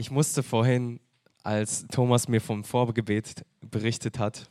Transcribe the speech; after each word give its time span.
Ich 0.00 0.10
musste 0.10 0.42
vorhin, 0.42 0.98
als 1.42 1.86
Thomas 1.88 2.26
mir 2.26 2.40
vom 2.40 2.64
Vorgebet 2.64 3.44
berichtet 3.60 4.18
hat, 4.18 4.48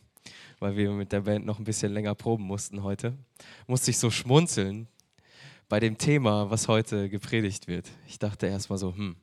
weil 0.60 0.76
wir 0.76 0.92
mit 0.92 1.10
der 1.10 1.22
Band 1.22 1.44
noch 1.44 1.58
ein 1.58 1.64
bisschen 1.64 1.92
länger 1.92 2.14
proben 2.14 2.44
mussten 2.44 2.84
heute, 2.84 3.18
musste 3.66 3.90
ich 3.90 3.98
so 3.98 4.12
schmunzeln 4.12 4.86
bei 5.68 5.80
dem 5.80 5.98
Thema, 5.98 6.52
was 6.52 6.68
heute 6.68 7.08
gepredigt 7.08 7.66
wird. 7.66 7.90
Ich 8.06 8.20
dachte 8.20 8.46
erst 8.46 8.70
mal 8.70 8.78
so, 8.78 8.94
hm, 8.94 9.16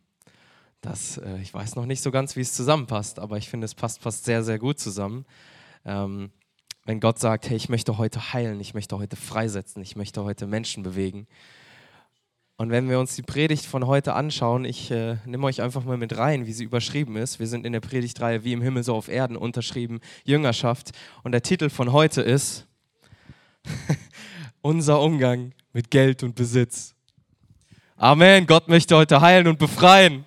das, 0.82 1.18
äh, 1.18 1.38
ich 1.38 1.54
weiß 1.54 1.77
noch 1.77 1.86
nicht 1.86 2.02
so 2.02 2.12
ganz, 2.12 2.36
wie 2.36 2.41
es 2.41 2.54
zusammenpasst, 2.54 3.20
aber 3.20 3.38
ich 3.38 3.48
finde, 3.48 3.64
es 3.64 3.73
passt 3.73 4.02
fast 4.02 4.25
sehr, 4.25 4.44
sehr 4.44 4.59
gut 4.59 4.80
zusammen. 4.80 5.25
Ähm, 5.86 6.32
wenn 6.84 7.00
Gott 7.00 7.20
sagt, 7.20 7.50
hey, 7.50 7.55
ich 7.55 7.70
möchte 7.70 7.98
heute 7.98 8.34
heilen, 8.34 8.59
ich 8.59 8.73
möchte 8.73 8.98
heute 8.98 9.16
freisetzen, 9.16 9.82
ich 9.82 9.96
möchte 9.96 10.25
heute 10.25 10.46
Menschen 10.46 10.84
bewegen, 10.84 11.25
und 12.60 12.71
wenn 12.71 12.89
wir 12.89 13.00
uns 13.00 13.16
die 13.16 13.21
Predigt 13.21 13.66
von 13.66 13.86
heute 13.86 14.16
anschauen, 14.16 14.66
ich 14.66 14.90
äh, 14.90 15.18
nehme 15.26 15.46
euch 15.46 15.62
einfach 15.62 15.84
mal 15.84 15.96
mit 15.96 16.18
rein, 16.18 16.48
wie 16.48 16.54
sie 16.54 16.64
überschrieben 16.64 17.16
ist. 17.16 17.40
Wir 17.40 17.46
sind 17.46 17.68
in 17.68 17.73
der 17.73 17.81
Predigtreihe 17.81 18.44
Wie 18.44 18.54
im 18.54 18.64
Himmel 18.64 18.84
so 18.84 18.95
auf 18.95 19.09
Erden 19.09 19.38
unterschrieben, 19.38 20.00
Jüngerschaft. 20.23 20.90
Und 21.22 21.34
der 21.34 21.44
Titel 21.44 21.70
von 21.70 21.91
heute 21.91 22.23
ist 22.23 22.66
Unser 24.64 25.00
Umgang 25.02 25.54
mit 25.72 25.91
Geld 25.91 26.23
und 26.23 26.34
Besitz. 26.34 26.95
Amen. 27.95 28.48
Gott 28.48 28.67
möchte 28.67 28.95
heute 28.95 29.22
heilen 29.22 29.45
und 29.45 29.59
befreien. 29.59 30.26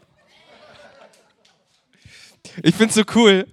Ich 2.63 2.77
finde 2.77 2.91
es 2.91 2.95
so 2.95 3.03
cool, 3.17 3.49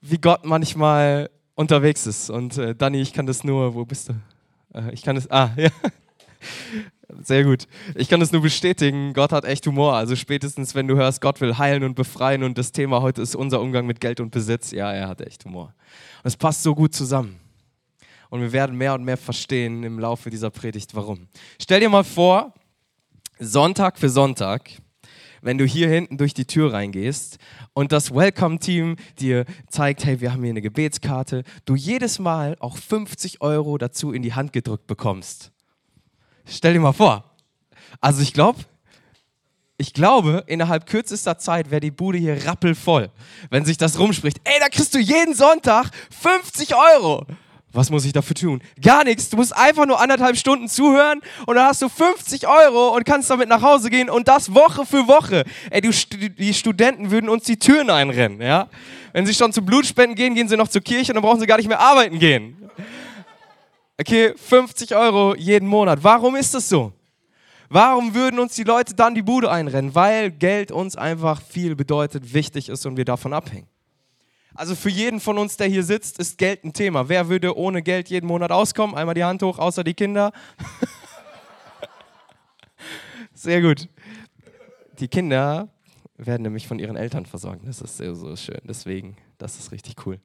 wie 0.00 0.18
Gott 0.18 0.44
manchmal 0.44 1.28
unterwegs 1.56 2.06
ist. 2.06 2.30
Und 2.30 2.56
äh, 2.56 2.76
Dani, 2.76 3.00
ich 3.00 3.12
kann 3.12 3.26
das 3.26 3.42
nur, 3.42 3.74
wo 3.74 3.84
bist 3.84 4.10
du? 4.10 4.12
Äh, 4.74 4.92
ich 4.94 5.02
kann 5.02 5.16
das, 5.16 5.28
ah, 5.28 5.50
ja. 5.56 5.70
Sehr 7.22 7.44
gut. 7.44 7.66
Ich 7.94 8.08
kann 8.08 8.20
das 8.20 8.32
nur 8.32 8.42
bestätigen. 8.42 9.14
Gott 9.14 9.32
hat 9.32 9.44
echt 9.44 9.66
Humor. 9.66 9.94
Also 9.94 10.14
spätestens, 10.14 10.74
wenn 10.74 10.88
du 10.88 10.96
hörst, 10.96 11.20
Gott 11.20 11.40
will 11.40 11.56
heilen 11.56 11.84
und 11.84 11.94
befreien 11.94 12.42
und 12.42 12.58
das 12.58 12.72
Thema 12.72 13.00
heute 13.00 13.22
ist 13.22 13.34
unser 13.34 13.60
Umgang 13.60 13.86
mit 13.86 14.00
Geld 14.00 14.20
und 14.20 14.30
Besitz. 14.30 14.72
Ja, 14.72 14.92
er 14.92 15.08
hat 15.08 15.20
echt 15.22 15.44
Humor. 15.44 15.74
Und 16.22 16.28
es 16.28 16.36
passt 16.36 16.62
so 16.62 16.74
gut 16.74 16.94
zusammen. 16.94 17.40
Und 18.30 18.42
wir 18.42 18.52
werden 18.52 18.76
mehr 18.76 18.94
und 18.94 19.04
mehr 19.04 19.16
verstehen 19.16 19.82
im 19.84 19.98
Laufe 19.98 20.28
dieser 20.28 20.50
Predigt, 20.50 20.94
warum. 20.94 21.28
Stell 21.60 21.80
dir 21.80 21.88
mal 21.88 22.04
vor, 22.04 22.52
Sonntag 23.38 23.98
für 23.98 24.10
Sonntag, 24.10 24.70
wenn 25.40 25.56
du 25.56 25.64
hier 25.64 25.88
hinten 25.88 26.18
durch 26.18 26.34
die 26.34 26.44
Tür 26.44 26.72
reingehst 26.72 27.38
und 27.72 27.92
das 27.92 28.14
Welcome-Team 28.14 28.96
dir 29.18 29.44
zeigt, 29.70 30.04
hey, 30.04 30.20
wir 30.20 30.32
haben 30.32 30.42
hier 30.42 30.50
eine 30.50 30.60
Gebetskarte, 30.60 31.42
du 31.64 31.74
jedes 31.74 32.18
Mal 32.18 32.56
auch 32.60 32.76
50 32.76 33.40
Euro 33.40 33.78
dazu 33.78 34.12
in 34.12 34.22
die 34.22 34.34
Hand 34.34 34.52
gedrückt 34.52 34.86
bekommst. 34.86 35.52
Stell 36.48 36.72
dir 36.72 36.80
mal 36.80 36.92
vor. 36.92 37.24
Also 38.00 38.22
ich 38.22 38.32
glaube, 38.32 38.60
ich 39.76 39.92
glaube, 39.92 40.42
innerhalb 40.46 40.86
kürzester 40.86 41.38
Zeit 41.38 41.70
wäre 41.70 41.80
die 41.80 41.92
Bude 41.92 42.18
hier 42.18 42.44
rappelvoll, 42.46 43.10
wenn 43.50 43.64
sich 43.64 43.76
das 43.76 43.98
rumspricht. 43.98 44.38
Ey, 44.44 44.58
da 44.58 44.68
kriegst 44.68 44.94
du 44.94 44.98
jeden 44.98 45.34
Sonntag 45.34 45.90
50 46.20 46.74
Euro. 46.74 47.26
Was 47.72 47.90
muss 47.90 48.04
ich 48.06 48.12
dafür 48.12 48.34
tun? 48.34 48.62
Gar 48.82 49.04
nichts. 49.04 49.28
Du 49.28 49.36
musst 49.36 49.54
einfach 49.54 49.86
nur 49.86 50.00
anderthalb 50.00 50.36
Stunden 50.36 50.68
zuhören 50.68 51.20
und 51.46 51.54
dann 51.54 51.66
hast 51.66 51.82
du 51.82 51.88
50 51.88 52.48
Euro 52.48 52.96
und 52.96 53.04
kannst 53.04 53.30
damit 53.30 53.48
nach 53.48 53.62
Hause 53.62 53.90
gehen 53.90 54.08
und 54.08 54.26
das 54.26 54.54
Woche 54.54 54.86
für 54.86 55.06
Woche. 55.06 55.44
Ey, 55.70 55.82
du, 55.82 55.90
die 55.90 56.54
Studenten 56.54 57.10
würden 57.10 57.28
uns 57.28 57.44
die 57.44 57.58
Türen 57.58 57.90
einrennen, 57.90 58.40
ja? 58.40 58.68
Wenn 59.12 59.26
sie 59.26 59.34
schon 59.34 59.52
zum 59.52 59.64
Blutspenden 59.64 60.16
gehen, 60.16 60.34
gehen 60.34 60.48
sie 60.48 60.56
noch 60.56 60.68
zur 60.68 60.80
Kirche 60.80 61.12
und 61.12 61.16
dann 61.16 61.22
brauchen 61.22 61.40
sie 61.40 61.46
gar 61.46 61.58
nicht 61.58 61.68
mehr 61.68 61.80
arbeiten 61.80 62.18
gehen. 62.18 62.56
Okay, 64.00 64.32
50 64.36 64.94
Euro 64.94 65.34
jeden 65.34 65.66
Monat. 65.66 66.04
Warum 66.04 66.36
ist 66.36 66.54
das 66.54 66.68
so? 66.68 66.92
Warum 67.68 68.14
würden 68.14 68.38
uns 68.38 68.54
die 68.54 68.62
Leute 68.62 68.94
dann 68.94 69.14
die 69.14 69.22
Bude 69.22 69.50
einrennen? 69.50 69.94
Weil 69.94 70.30
Geld 70.30 70.70
uns 70.70 70.96
einfach 70.96 71.42
viel 71.42 71.74
bedeutet, 71.74 72.32
wichtig 72.32 72.68
ist 72.68 72.86
und 72.86 72.96
wir 72.96 73.04
davon 73.04 73.32
abhängen. 73.32 73.66
Also 74.54 74.76
für 74.76 74.88
jeden 74.88 75.20
von 75.20 75.36
uns, 75.36 75.56
der 75.56 75.66
hier 75.66 75.82
sitzt, 75.82 76.18
ist 76.18 76.38
Geld 76.38 76.64
ein 76.64 76.72
Thema. 76.72 77.08
Wer 77.08 77.28
würde 77.28 77.56
ohne 77.56 77.82
Geld 77.82 78.08
jeden 78.08 78.26
Monat 78.26 78.52
auskommen? 78.52 78.96
Einmal 78.96 79.14
die 79.14 79.24
Hand 79.24 79.42
hoch, 79.42 79.58
außer 79.58 79.82
die 79.82 79.94
Kinder. 79.94 80.32
Sehr 83.34 83.60
gut. 83.60 83.88
Die 85.00 85.08
Kinder 85.08 85.68
werden 86.16 86.42
nämlich 86.42 86.66
von 86.66 86.78
ihren 86.78 86.96
Eltern 86.96 87.26
versorgt. 87.26 87.66
Das 87.66 87.80
ist 87.80 87.96
sehr, 87.96 88.14
so 88.14 88.34
schön. 88.34 88.60
Deswegen, 88.64 89.16
das 89.38 89.58
ist 89.58 89.70
richtig 89.70 89.94
cool. 90.06 90.18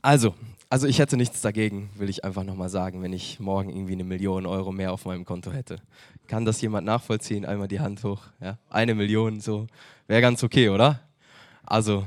Also, 0.00 0.34
also 0.74 0.88
ich 0.88 0.98
hätte 0.98 1.16
nichts 1.16 1.40
dagegen, 1.40 1.88
will 1.94 2.08
ich 2.08 2.24
einfach 2.24 2.42
nochmal 2.42 2.68
sagen, 2.68 3.00
wenn 3.00 3.12
ich 3.12 3.38
morgen 3.38 3.70
irgendwie 3.70 3.92
eine 3.92 4.02
Million 4.02 4.44
Euro 4.44 4.72
mehr 4.72 4.92
auf 4.92 5.04
meinem 5.04 5.24
Konto 5.24 5.52
hätte. 5.52 5.76
Kann 6.26 6.44
das 6.44 6.60
jemand 6.62 6.84
nachvollziehen? 6.84 7.44
Einmal 7.44 7.68
die 7.68 7.78
Hand 7.78 8.02
hoch. 8.02 8.22
Ja? 8.40 8.58
Eine 8.70 8.96
Million, 8.96 9.40
so. 9.40 9.68
Wäre 10.08 10.20
ganz 10.20 10.42
okay, 10.42 10.70
oder? 10.70 10.98
Also, 11.64 12.04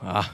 ah, 0.00 0.24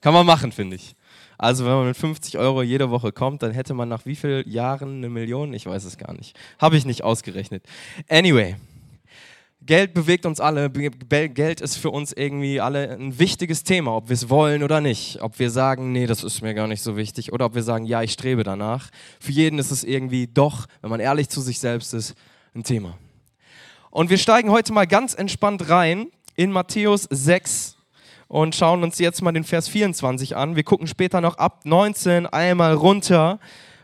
kann 0.00 0.12
man 0.12 0.26
machen, 0.26 0.50
finde 0.50 0.74
ich. 0.74 0.96
Also 1.38 1.64
wenn 1.64 1.74
man 1.74 1.86
mit 1.86 1.96
50 1.96 2.38
Euro 2.38 2.64
jede 2.64 2.90
Woche 2.90 3.12
kommt, 3.12 3.44
dann 3.44 3.52
hätte 3.52 3.72
man 3.74 3.88
nach 3.88 4.04
wie 4.04 4.16
vielen 4.16 4.50
Jahren 4.50 4.96
eine 4.96 5.10
Million? 5.10 5.52
Ich 5.52 5.66
weiß 5.66 5.84
es 5.84 5.96
gar 5.96 6.12
nicht. 6.12 6.36
Habe 6.58 6.76
ich 6.76 6.84
nicht 6.84 7.04
ausgerechnet. 7.04 7.62
Anyway, 8.08 8.56
Geld 9.62 9.92
bewegt 9.92 10.24
uns 10.24 10.40
alle. 10.40 10.70
Geld 10.70 11.60
ist 11.60 11.76
für 11.76 11.90
uns 11.90 12.12
irgendwie 12.12 12.60
alle 12.60 12.90
ein 12.92 13.18
wichtiges 13.18 13.62
Thema, 13.62 13.94
ob 13.94 14.08
wir 14.08 14.14
es 14.14 14.30
wollen 14.30 14.62
oder 14.62 14.80
nicht. 14.80 15.20
Ob 15.20 15.38
wir 15.38 15.50
sagen, 15.50 15.92
nee, 15.92 16.06
das 16.06 16.24
ist 16.24 16.40
mir 16.40 16.54
gar 16.54 16.66
nicht 16.66 16.82
so 16.82 16.96
wichtig. 16.96 17.32
Oder 17.32 17.46
ob 17.46 17.54
wir 17.54 17.62
sagen, 17.62 17.84
ja, 17.84 18.02
ich 18.02 18.12
strebe 18.12 18.42
danach. 18.42 18.88
Für 19.20 19.32
jeden 19.32 19.58
ist 19.58 19.70
es 19.70 19.84
irgendwie 19.84 20.26
doch, 20.26 20.66
wenn 20.80 20.90
man 20.90 21.00
ehrlich 21.00 21.28
zu 21.28 21.42
sich 21.42 21.58
selbst 21.58 21.92
ist, 21.92 22.14
ein 22.54 22.64
Thema. 22.64 22.96
Und 23.90 24.08
wir 24.08 24.18
steigen 24.18 24.50
heute 24.50 24.72
mal 24.72 24.86
ganz 24.86 25.14
entspannt 25.14 25.68
rein 25.68 26.06
in 26.36 26.52
Matthäus 26.52 27.06
6 27.10 27.76
und 28.28 28.54
schauen 28.54 28.82
uns 28.82 28.98
jetzt 28.98 29.20
mal 29.20 29.32
den 29.32 29.44
Vers 29.44 29.68
24 29.68 30.36
an. 30.36 30.56
Wir 30.56 30.62
gucken 30.62 30.86
später 30.86 31.20
noch 31.20 31.36
ab 31.36 31.62
19 31.64 32.26
einmal 32.26 32.74
runter 32.74 33.40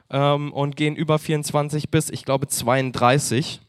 ähm, 0.09 0.53
und 0.53 0.77
gehen 0.77 0.97
über 0.97 1.19
24 1.19 1.91
bis, 1.91 2.09
ich 2.11 2.25
glaube, 2.25 2.47
32. 2.47 3.61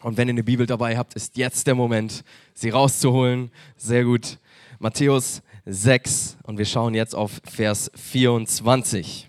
Und 0.00 0.16
wenn 0.16 0.28
ihr 0.28 0.34
eine 0.34 0.44
Bibel 0.44 0.66
dabei 0.66 0.96
habt, 0.96 1.14
ist 1.14 1.36
jetzt 1.36 1.66
der 1.66 1.74
Moment, 1.74 2.24
sie 2.54 2.70
rauszuholen. 2.70 3.50
Sehr 3.76 4.04
gut. 4.04 4.38
Matthäus 4.78 5.42
6 5.66 6.38
und 6.44 6.58
wir 6.58 6.64
schauen 6.64 6.94
jetzt 6.94 7.14
auf 7.14 7.40
Vers 7.44 7.90
24. 7.94 9.28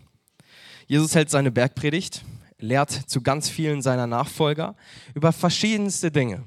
Jesus 0.88 1.16
hält 1.16 1.29
seine 1.29 1.52
Bergpredigt, 1.52 2.24
lehrt 2.59 2.91
zu 2.91 3.22
ganz 3.22 3.50
vielen 3.50 3.81
seiner 3.81 4.08
Nachfolger 4.08 4.75
über 5.16 5.31
verschiedenste 5.31 6.12
Dinge. 6.12 6.44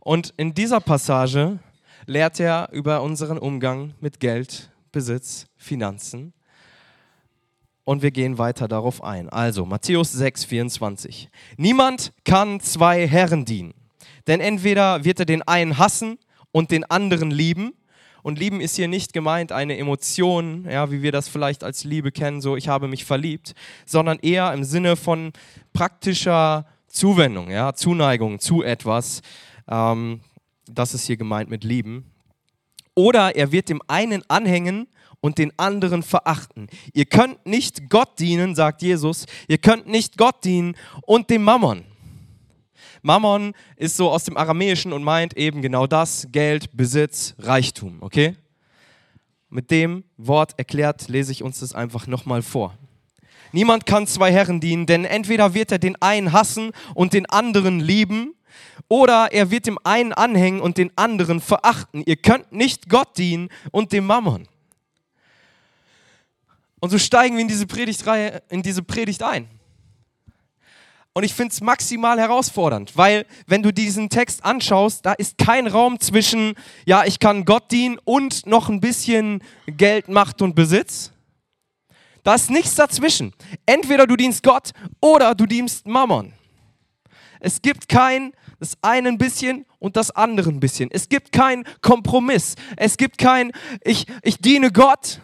Und 0.00 0.32
in 0.36 0.54
dieser 0.54 0.80
Passage 0.80 1.58
lehrt 2.06 2.40
er 2.40 2.70
über 2.72 3.02
unseren 3.02 3.38
Umgang 3.38 3.94
mit 4.00 4.20
Geld, 4.20 4.70
Besitz, 4.90 5.46
Finanzen 5.58 6.32
und 7.88 8.02
wir 8.02 8.10
gehen 8.10 8.36
weiter 8.36 8.68
darauf 8.68 9.02
ein. 9.02 9.30
Also 9.30 9.64
Matthäus 9.64 10.12
6, 10.12 10.44
24. 10.44 11.30
Niemand 11.56 12.12
kann 12.22 12.60
zwei 12.60 13.08
Herren 13.08 13.46
dienen, 13.46 13.72
denn 14.26 14.40
entweder 14.40 15.04
wird 15.04 15.20
er 15.20 15.24
den 15.24 15.40
einen 15.40 15.78
hassen 15.78 16.18
und 16.52 16.70
den 16.70 16.84
anderen 16.84 17.30
lieben. 17.30 17.72
Und 18.22 18.38
lieben 18.38 18.60
ist 18.60 18.76
hier 18.76 18.88
nicht 18.88 19.14
gemeint 19.14 19.52
eine 19.52 19.78
Emotion, 19.78 20.66
ja, 20.70 20.90
wie 20.90 21.00
wir 21.00 21.12
das 21.12 21.28
vielleicht 21.28 21.64
als 21.64 21.84
Liebe 21.84 22.12
kennen, 22.12 22.42
so 22.42 22.56
ich 22.56 22.68
habe 22.68 22.88
mich 22.88 23.06
verliebt, 23.06 23.54
sondern 23.86 24.18
eher 24.18 24.52
im 24.52 24.64
Sinne 24.64 24.94
von 24.94 25.32
praktischer 25.72 26.66
Zuwendung, 26.88 27.48
ja, 27.50 27.72
Zuneigung 27.72 28.38
zu 28.38 28.62
etwas. 28.62 29.22
Ähm, 29.66 30.20
das 30.70 30.92
ist 30.92 31.06
hier 31.06 31.16
gemeint 31.16 31.48
mit 31.48 31.64
lieben. 31.64 32.12
Oder 32.94 33.34
er 33.34 33.50
wird 33.50 33.70
dem 33.70 33.80
einen 33.86 34.22
anhängen 34.28 34.88
und 35.28 35.36
den 35.36 35.52
anderen 35.58 36.02
verachten. 36.02 36.68
Ihr 36.94 37.04
könnt 37.04 37.44
nicht 37.44 37.90
Gott 37.90 38.18
dienen, 38.18 38.54
sagt 38.54 38.80
Jesus, 38.80 39.26
ihr 39.46 39.58
könnt 39.58 39.86
nicht 39.86 40.16
Gott 40.16 40.42
dienen 40.42 40.74
und 41.02 41.28
dem 41.28 41.42
Mammon. 41.42 41.84
Mammon 43.02 43.52
ist 43.76 43.98
so 43.98 44.10
aus 44.10 44.24
dem 44.24 44.38
Aramäischen 44.38 44.94
und 44.94 45.04
meint 45.04 45.36
eben 45.36 45.60
genau 45.60 45.86
das, 45.86 46.28
Geld, 46.32 46.74
Besitz, 46.74 47.34
Reichtum, 47.38 47.98
okay? 48.00 48.36
Mit 49.50 49.70
dem 49.70 50.02
Wort 50.16 50.58
erklärt, 50.58 51.08
lese 51.08 51.32
ich 51.32 51.42
uns 51.42 51.60
das 51.60 51.74
einfach 51.74 52.06
nochmal 52.06 52.40
vor. 52.40 52.78
Niemand 53.52 53.84
kann 53.84 54.06
zwei 54.06 54.32
Herren 54.32 54.60
dienen, 54.60 54.86
denn 54.86 55.04
entweder 55.04 55.52
wird 55.52 55.72
er 55.72 55.78
den 55.78 56.00
einen 56.00 56.32
hassen 56.32 56.70
und 56.94 57.12
den 57.12 57.26
anderen 57.26 57.80
lieben, 57.80 58.34
oder 58.88 59.28
er 59.30 59.50
wird 59.50 59.66
dem 59.66 59.78
einen 59.84 60.14
anhängen 60.14 60.62
und 60.62 60.78
den 60.78 60.90
anderen 60.96 61.40
verachten. 61.40 62.02
Ihr 62.06 62.16
könnt 62.16 62.50
nicht 62.52 62.88
Gott 62.88 63.18
dienen 63.18 63.50
und 63.70 63.92
dem 63.92 64.06
Mammon. 64.06 64.48
Und 66.80 66.90
so 66.90 66.98
steigen 66.98 67.36
wir 67.36 67.42
in 67.42 67.48
diese 67.48 67.66
Predigtreihe, 67.66 68.42
in 68.48 68.62
diese 68.62 68.82
Predigt 68.82 69.22
ein. 69.22 69.48
Und 71.12 71.24
ich 71.24 71.34
finde 71.34 71.52
es 71.52 71.60
maximal 71.60 72.20
herausfordernd, 72.20 72.96
weil 72.96 73.26
wenn 73.46 73.62
du 73.62 73.72
diesen 73.72 74.08
Text 74.08 74.44
anschaust, 74.44 75.04
da 75.04 75.14
ist 75.14 75.36
kein 75.36 75.66
Raum 75.66 75.98
zwischen, 75.98 76.54
ja, 76.86 77.04
ich 77.04 77.18
kann 77.18 77.44
Gott 77.44 77.72
dienen 77.72 77.98
und 78.04 78.46
noch 78.46 78.68
ein 78.68 78.80
bisschen 78.80 79.42
Geld, 79.66 80.08
Macht 80.08 80.42
und 80.42 80.54
Besitz. 80.54 81.10
Da 82.22 82.34
ist 82.34 82.50
nichts 82.50 82.76
dazwischen. 82.76 83.32
Entweder 83.66 84.06
du 84.06 84.14
dienst 84.14 84.44
Gott 84.44 84.70
oder 85.00 85.34
du 85.34 85.46
dienst 85.46 85.86
Mammon. 85.86 86.34
Es 87.40 87.62
gibt 87.62 87.88
kein 87.88 88.32
Das 88.60 88.76
eine 88.82 89.08
ein 89.08 89.18
bisschen 89.18 89.66
und 89.78 89.96
das 89.96 90.10
andere 90.10 90.50
ein 90.50 90.58
bisschen. 90.60 90.90
Es 90.90 91.08
gibt 91.08 91.30
keinen 91.30 91.64
Kompromiss. 91.80 92.56
Es 92.76 92.96
gibt 92.96 93.18
kein, 93.18 93.52
ich, 93.82 94.06
ich 94.22 94.38
diene 94.38 94.72
Gott, 94.72 95.20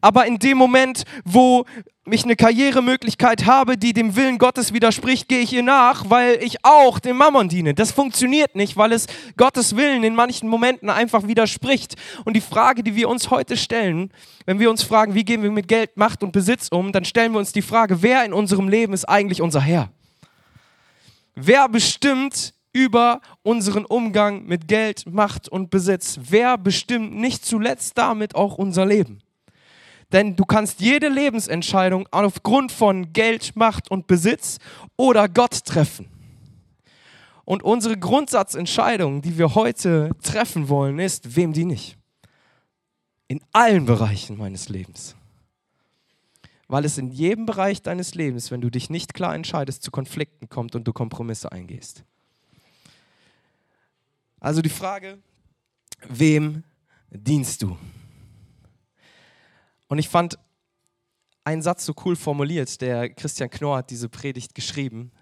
aber 0.00 0.26
in 0.26 0.38
dem 0.38 0.58
Moment, 0.58 1.04
wo 1.24 1.64
ich 2.12 2.24
eine 2.24 2.36
Karrieremöglichkeit 2.36 3.46
habe, 3.46 3.76
die 3.76 3.92
dem 3.92 4.16
Willen 4.16 4.38
Gottes 4.38 4.72
widerspricht, 4.72 5.28
gehe 5.28 5.40
ich 5.40 5.52
ihr 5.52 5.62
nach, 5.62 6.08
weil 6.08 6.42
ich 6.42 6.64
auch 6.64 6.98
dem 6.98 7.16
Mammon 7.16 7.48
diene. 7.48 7.74
Das 7.74 7.92
funktioniert 7.92 8.54
nicht, 8.54 8.76
weil 8.76 8.92
es 8.92 9.06
Gottes 9.36 9.76
Willen 9.76 10.04
in 10.04 10.14
manchen 10.14 10.48
Momenten 10.48 10.90
einfach 10.90 11.26
widerspricht. 11.26 11.96
Und 12.24 12.34
die 12.34 12.40
Frage, 12.40 12.82
die 12.82 12.96
wir 12.96 13.08
uns 13.08 13.30
heute 13.30 13.56
stellen, 13.56 14.10
wenn 14.46 14.58
wir 14.58 14.70
uns 14.70 14.82
fragen, 14.82 15.14
wie 15.14 15.24
gehen 15.24 15.42
wir 15.42 15.50
mit 15.50 15.68
Geld, 15.68 15.96
Macht 15.96 16.22
und 16.22 16.32
Besitz 16.32 16.68
um, 16.70 16.92
dann 16.92 17.04
stellen 17.04 17.32
wir 17.32 17.38
uns 17.38 17.52
die 17.52 17.62
Frage, 17.62 18.02
wer 18.02 18.24
in 18.24 18.32
unserem 18.32 18.68
Leben 18.68 18.92
ist 18.92 19.08
eigentlich 19.08 19.42
unser 19.42 19.60
Herr? 19.60 19.90
Wer 21.34 21.68
bestimmt 21.68 22.54
über 22.72 23.20
unseren 23.42 23.84
Umgang 23.84 24.44
mit 24.46 24.68
Geld, 24.68 25.04
Macht 25.06 25.48
und 25.48 25.70
Besitz? 25.70 26.18
Wer 26.22 26.58
bestimmt 26.58 27.14
nicht 27.14 27.44
zuletzt 27.44 27.96
damit 27.96 28.34
auch 28.34 28.56
unser 28.56 28.86
Leben? 28.86 29.20
Denn 30.12 30.36
du 30.36 30.44
kannst 30.44 30.80
jede 30.80 31.08
Lebensentscheidung 31.08 32.08
aufgrund 32.10 32.72
von 32.72 33.12
Geld, 33.12 33.56
Macht 33.56 33.90
und 33.90 34.06
Besitz 34.06 34.58
oder 34.96 35.28
Gott 35.28 35.64
treffen. 35.64 36.08
Und 37.44 37.62
unsere 37.62 37.98
Grundsatzentscheidung, 37.98 39.22
die 39.22 39.38
wir 39.38 39.54
heute 39.54 40.10
treffen 40.22 40.68
wollen, 40.68 40.98
ist, 40.98 41.36
wem 41.36 41.52
die 41.52 41.64
nicht. 41.64 41.96
In 43.26 43.40
allen 43.52 43.84
Bereichen 43.84 44.38
meines 44.38 44.68
Lebens 44.68 45.14
weil 46.68 46.84
es 46.84 46.98
in 46.98 47.10
jedem 47.10 47.46
Bereich 47.46 47.82
deines 47.82 48.14
Lebens, 48.14 48.50
wenn 48.50 48.60
du 48.60 48.70
dich 48.70 48.90
nicht 48.90 49.14
klar 49.14 49.34
entscheidest, 49.34 49.82
zu 49.82 49.90
Konflikten 49.90 50.48
kommt 50.48 50.76
und 50.76 50.86
du 50.86 50.92
Kompromisse 50.92 51.50
eingehst. 51.50 52.04
Also 54.38 54.60
die 54.60 54.68
Frage, 54.68 55.18
wem 56.08 56.62
dienst 57.10 57.62
du? 57.62 57.76
Und 59.88 59.98
ich 59.98 60.08
fand 60.08 60.38
einen 61.44 61.62
Satz 61.62 61.86
so 61.86 61.94
cool 62.04 62.14
formuliert, 62.14 62.80
der 62.80 63.08
Christian 63.08 63.50
Knorr 63.50 63.78
hat 63.78 63.90
diese 63.90 64.08
Predigt 64.08 64.54
geschrieben. 64.54 65.12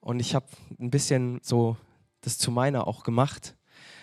Und 0.00 0.20
ich 0.20 0.34
habe 0.34 0.46
ein 0.78 0.90
bisschen 0.90 1.40
so 1.42 1.76
das 2.20 2.38
zu 2.38 2.50
meiner 2.50 2.86
auch 2.86 3.02
gemacht. 3.02 3.56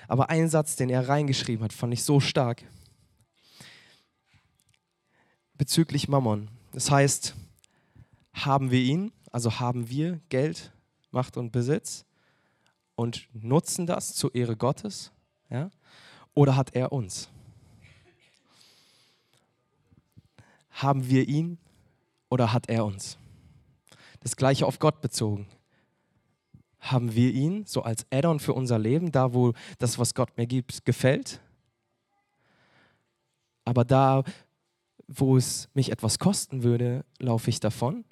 Aber 0.07 0.29
einen 0.29 0.49
Satz, 0.49 0.75
den 0.75 0.89
er 0.89 1.07
reingeschrieben 1.07 1.63
hat, 1.63 1.73
fand 1.73 1.93
ich 1.93 2.03
so 2.03 2.19
stark. 2.19 2.63
Bezüglich 5.53 6.07
Mammon. 6.07 6.49
Das 6.71 6.91
heißt, 6.91 7.33
haben 8.33 8.69
wir 8.69 8.81
ihn, 8.81 9.11
also 9.31 9.59
haben 9.59 9.89
wir 9.89 10.19
Geld, 10.29 10.71
Macht 11.11 11.37
und 11.37 11.51
Besitz 11.51 12.05
und 12.95 13.27
nutzen 13.33 13.87
das 13.87 14.13
zur 14.13 14.35
Ehre 14.35 14.55
Gottes? 14.55 15.11
Ja? 15.49 15.71
Oder 16.33 16.55
hat 16.55 16.75
er 16.75 16.91
uns? 16.91 17.29
Haben 20.77 21.09
wir 21.09 21.27
ihn 21.27 21.57
oder 22.29 22.53
hat 22.53 22.69
er 22.69 22.85
uns? 22.85 23.17
Das 24.19 24.35
gleiche 24.35 24.67
auf 24.67 24.77
Gott 24.77 25.01
bezogen. 25.01 25.47
Haben 26.79 27.15
wir 27.15 27.33
ihn 27.33 27.65
so 27.65 27.81
als 27.81 28.05
Add-on 28.11 28.39
für 28.39 28.53
unser 28.53 28.77
Leben, 28.77 29.11
da 29.11 29.33
wo 29.33 29.53
das, 29.79 29.97
was 29.97 30.13
Gott 30.13 30.37
mir 30.37 30.45
gibt, 30.45 30.85
gefällt? 30.85 31.41
Aber 33.65 33.85
da, 33.85 34.23
wo 35.07 35.35
es 35.35 35.67
mich 35.73 35.91
etwas 35.91 36.19
kosten 36.19 36.61
würde, 36.61 37.03
laufe 37.17 37.49
ich 37.49 37.59
davon? 37.59 38.05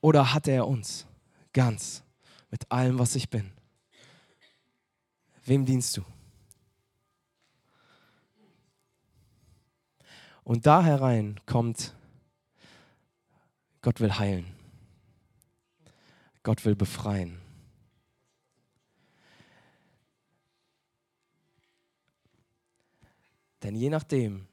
Oder 0.00 0.34
hat 0.34 0.48
er 0.48 0.66
uns 0.66 1.06
ganz 1.52 2.02
mit 2.50 2.72
allem, 2.72 2.98
was 2.98 3.14
ich 3.14 3.30
bin? 3.30 3.52
Wem 5.44 5.64
dienst 5.64 5.96
du? 5.96 6.02
Und 10.48 10.64
da 10.64 10.82
herein 10.82 11.38
kommt, 11.44 11.94
Gott 13.82 14.00
will 14.00 14.14
heilen. 14.18 14.46
Gott 16.42 16.64
will 16.64 16.74
befreien. 16.74 17.38
Denn 23.62 23.76
je 23.76 23.90
nachdem, 23.90 24.46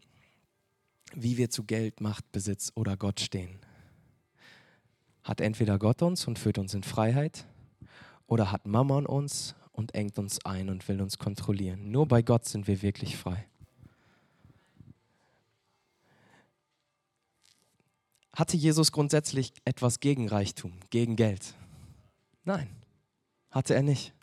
wie 1.13 1.37
wir 1.37 1.49
zu 1.49 1.63
Geld, 1.63 2.01
Macht, 2.01 2.29
Besitz 2.33 2.73
oder 2.75 2.97
Gott 2.97 3.21
stehen. 3.21 3.57
Hat 5.23 5.39
entweder 5.39 5.79
Gott 5.79 6.01
uns 6.01 6.27
und 6.27 6.37
führt 6.37 6.57
uns 6.57 6.73
in 6.73 6.83
Freiheit 6.83 7.45
oder 8.27 8.51
hat 8.51 8.65
Mammon 8.65 9.05
uns 9.05 9.55
und 9.71 9.95
engt 9.95 10.19
uns 10.19 10.43
ein 10.43 10.69
und 10.69 10.85
will 10.89 11.01
uns 11.01 11.17
kontrollieren. 11.17 11.89
Nur 11.89 12.05
bei 12.05 12.21
Gott 12.21 12.43
sind 12.43 12.67
wir 12.67 12.81
wirklich 12.81 13.15
frei. 13.15 13.47
Hatte 18.35 18.57
Jesus 18.57 18.91
grundsätzlich 18.91 19.53
etwas 19.63 19.99
gegen 19.99 20.27
Reichtum, 20.27 20.73
gegen 20.89 21.15
Geld? 21.15 21.55
Nein, 22.43 22.67
hatte 23.49 23.73
er 23.73 23.81
nicht. 23.81 24.13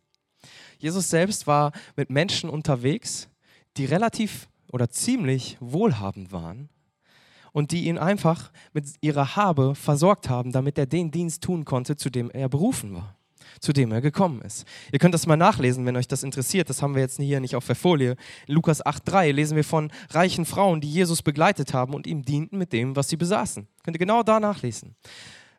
Jesus 0.79 1.09
selbst 1.09 1.47
war 1.47 1.73
mit 1.97 2.11
Menschen 2.11 2.51
unterwegs, 2.51 3.29
die 3.77 3.87
relativ 3.87 4.49
oder 4.71 4.91
ziemlich 4.91 5.57
wohlhabend 5.61 6.31
waren 6.31 6.69
und 7.53 7.71
die 7.71 7.87
ihn 7.87 7.99
einfach 7.99 8.53
mit 8.73 8.87
ihrer 9.01 9.37
Habe 9.37 9.75
versorgt 9.75 10.29
haben, 10.29 10.53
damit 10.53 10.77
er 10.79 10.87
den 10.87 11.11
Dienst 11.11 11.43
tun 11.43 11.65
konnte, 11.65 11.97
zu 11.97 12.11
dem 12.11 12.31
er 12.31 12.49
berufen 12.49 12.95
war, 12.95 13.17
zu 13.61 13.73
dem 13.73 13.93
er 13.93 14.01
gekommen 14.01 14.43
ist. 14.43 14.67
Ihr 14.93 14.99
könnt 14.99 15.15
das 15.15 15.27
mal 15.27 15.37
nachlesen, 15.37 15.87
wenn 15.87 15.97
euch 15.97 16.09
das 16.09 16.23
interessiert. 16.23 16.71
Das 16.71 16.83
haben 16.83 16.95
wir 16.95 17.03
jetzt 17.03 17.19
hier 17.19 17.41
nicht 17.41 17.57
auf 17.57 17.67
der 17.67 17.77
Folie. 17.77 18.17
In 18.47 18.55
Lukas 18.55 18.85
8,3 18.85 19.33
lesen 19.33 19.57
wir 19.57 19.65
von 19.65 19.91
reichen 20.11 20.45
Frauen, 20.45 20.81
die 20.81 20.91
Jesus 20.91 21.23
begleitet 21.23 21.75
haben 21.75 21.95
und 21.95 22.07
ihm 22.07 22.23
dienten 22.23 22.59
mit 22.59 22.73
dem, 22.73 22.97
was 22.97 23.09
sie 23.09 23.17
besaßen. 23.17 23.67
Könnt 23.83 23.97
ihr 23.97 24.01
genau 24.01 24.23
da 24.23 24.41
nachlesen. 24.41 24.95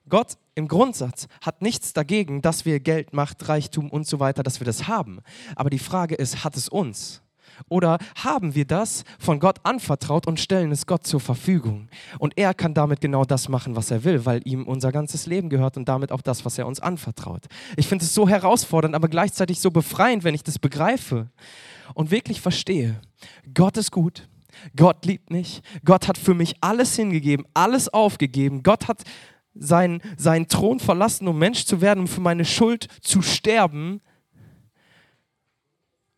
Gott 0.10 0.38
im 0.56 0.68
Grundsatz 0.68 1.28
hat 1.42 1.62
nichts 1.62 1.94
dagegen, 1.94 2.42
dass 2.42 2.66
wir 2.66 2.80
Geld, 2.80 3.14
Macht, 3.14 3.48
Reichtum 3.48 3.90
und 3.90 4.06
so 4.06 4.20
weiter, 4.20 4.44
dass 4.44 4.60
wir 4.60 4.66
das 4.66 4.88
haben. 4.88 5.22
Aber 5.56 5.70
die 5.70 5.80
Frage 5.80 6.16
ist, 6.16 6.44
hat 6.44 6.58
es 6.58 6.70
uns? 6.70 7.23
Oder 7.70 7.98
haben 8.16 8.56
wir 8.56 8.66
das 8.66 9.04
von 9.20 9.40
Gott 9.40 9.60
anvertraut 9.64 10.28
und 10.28 10.40
stellen 10.40 10.72
es 10.72 10.86
Gott 10.86 11.06
zur 11.06 11.20
Verfügung? 11.20 11.88
Und 12.20 12.38
er 12.38 12.54
kann 12.54 12.74
damit 12.74 13.02
genau 13.02 13.26
das 13.26 13.50
machen, 13.50 13.76
was 13.76 13.92
er 13.92 14.04
will, 14.04 14.26
weil 14.26 14.42
ihm 14.46 14.66
unser 14.68 14.92
ganzes 14.92 15.26
Leben 15.26 15.50
gehört 15.50 15.78
und 15.78 15.88
damit 15.88 16.12
auch 16.12 16.22
das, 16.22 16.46
was 16.46 16.58
er 16.58 16.68
uns 16.68 16.80
anvertraut. 16.80 17.46
Ich 17.78 17.88
finde 17.88 18.06
es 18.06 18.14
so 18.14 18.28
herausfordernd, 18.28 18.96
aber 18.96 19.08
gleichzeitig 19.08 19.60
so 19.60 19.72
befreiend, 19.72 20.24
wenn 20.24 20.36
ich 20.36 20.44
das 20.44 20.60
begreife 20.60 21.30
und 21.94 22.12
wirklich 22.12 22.42
verstehe. 22.42 23.00
Gott 23.54 23.78
ist 23.78 23.92
gut. 23.92 24.28
Gott 24.76 25.06
liebt 25.06 25.32
mich. 25.32 25.62
Gott 25.84 26.08
hat 26.08 26.18
für 26.18 26.34
mich 26.34 26.56
alles 26.62 26.96
hingegeben, 26.96 27.46
alles 27.54 27.90
aufgegeben. 27.90 28.64
Gott 28.64 28.88
hat 28.88 29.04
seinen, 29.56 30.02
seinen 30.18 30.48
Thron 30.48 30.80
verlassen, 30.80 31.28
um 31.28 31.38
Mensch 31.38 31.66
zu 31.66 31.82
werden, 31.82 32.02
um 32.02 32.08
für 32.08 32.22
meine 32.22 32.46
Schuld 32.46 32.88
zu 33.02 33.22
sterben 33.22 34.02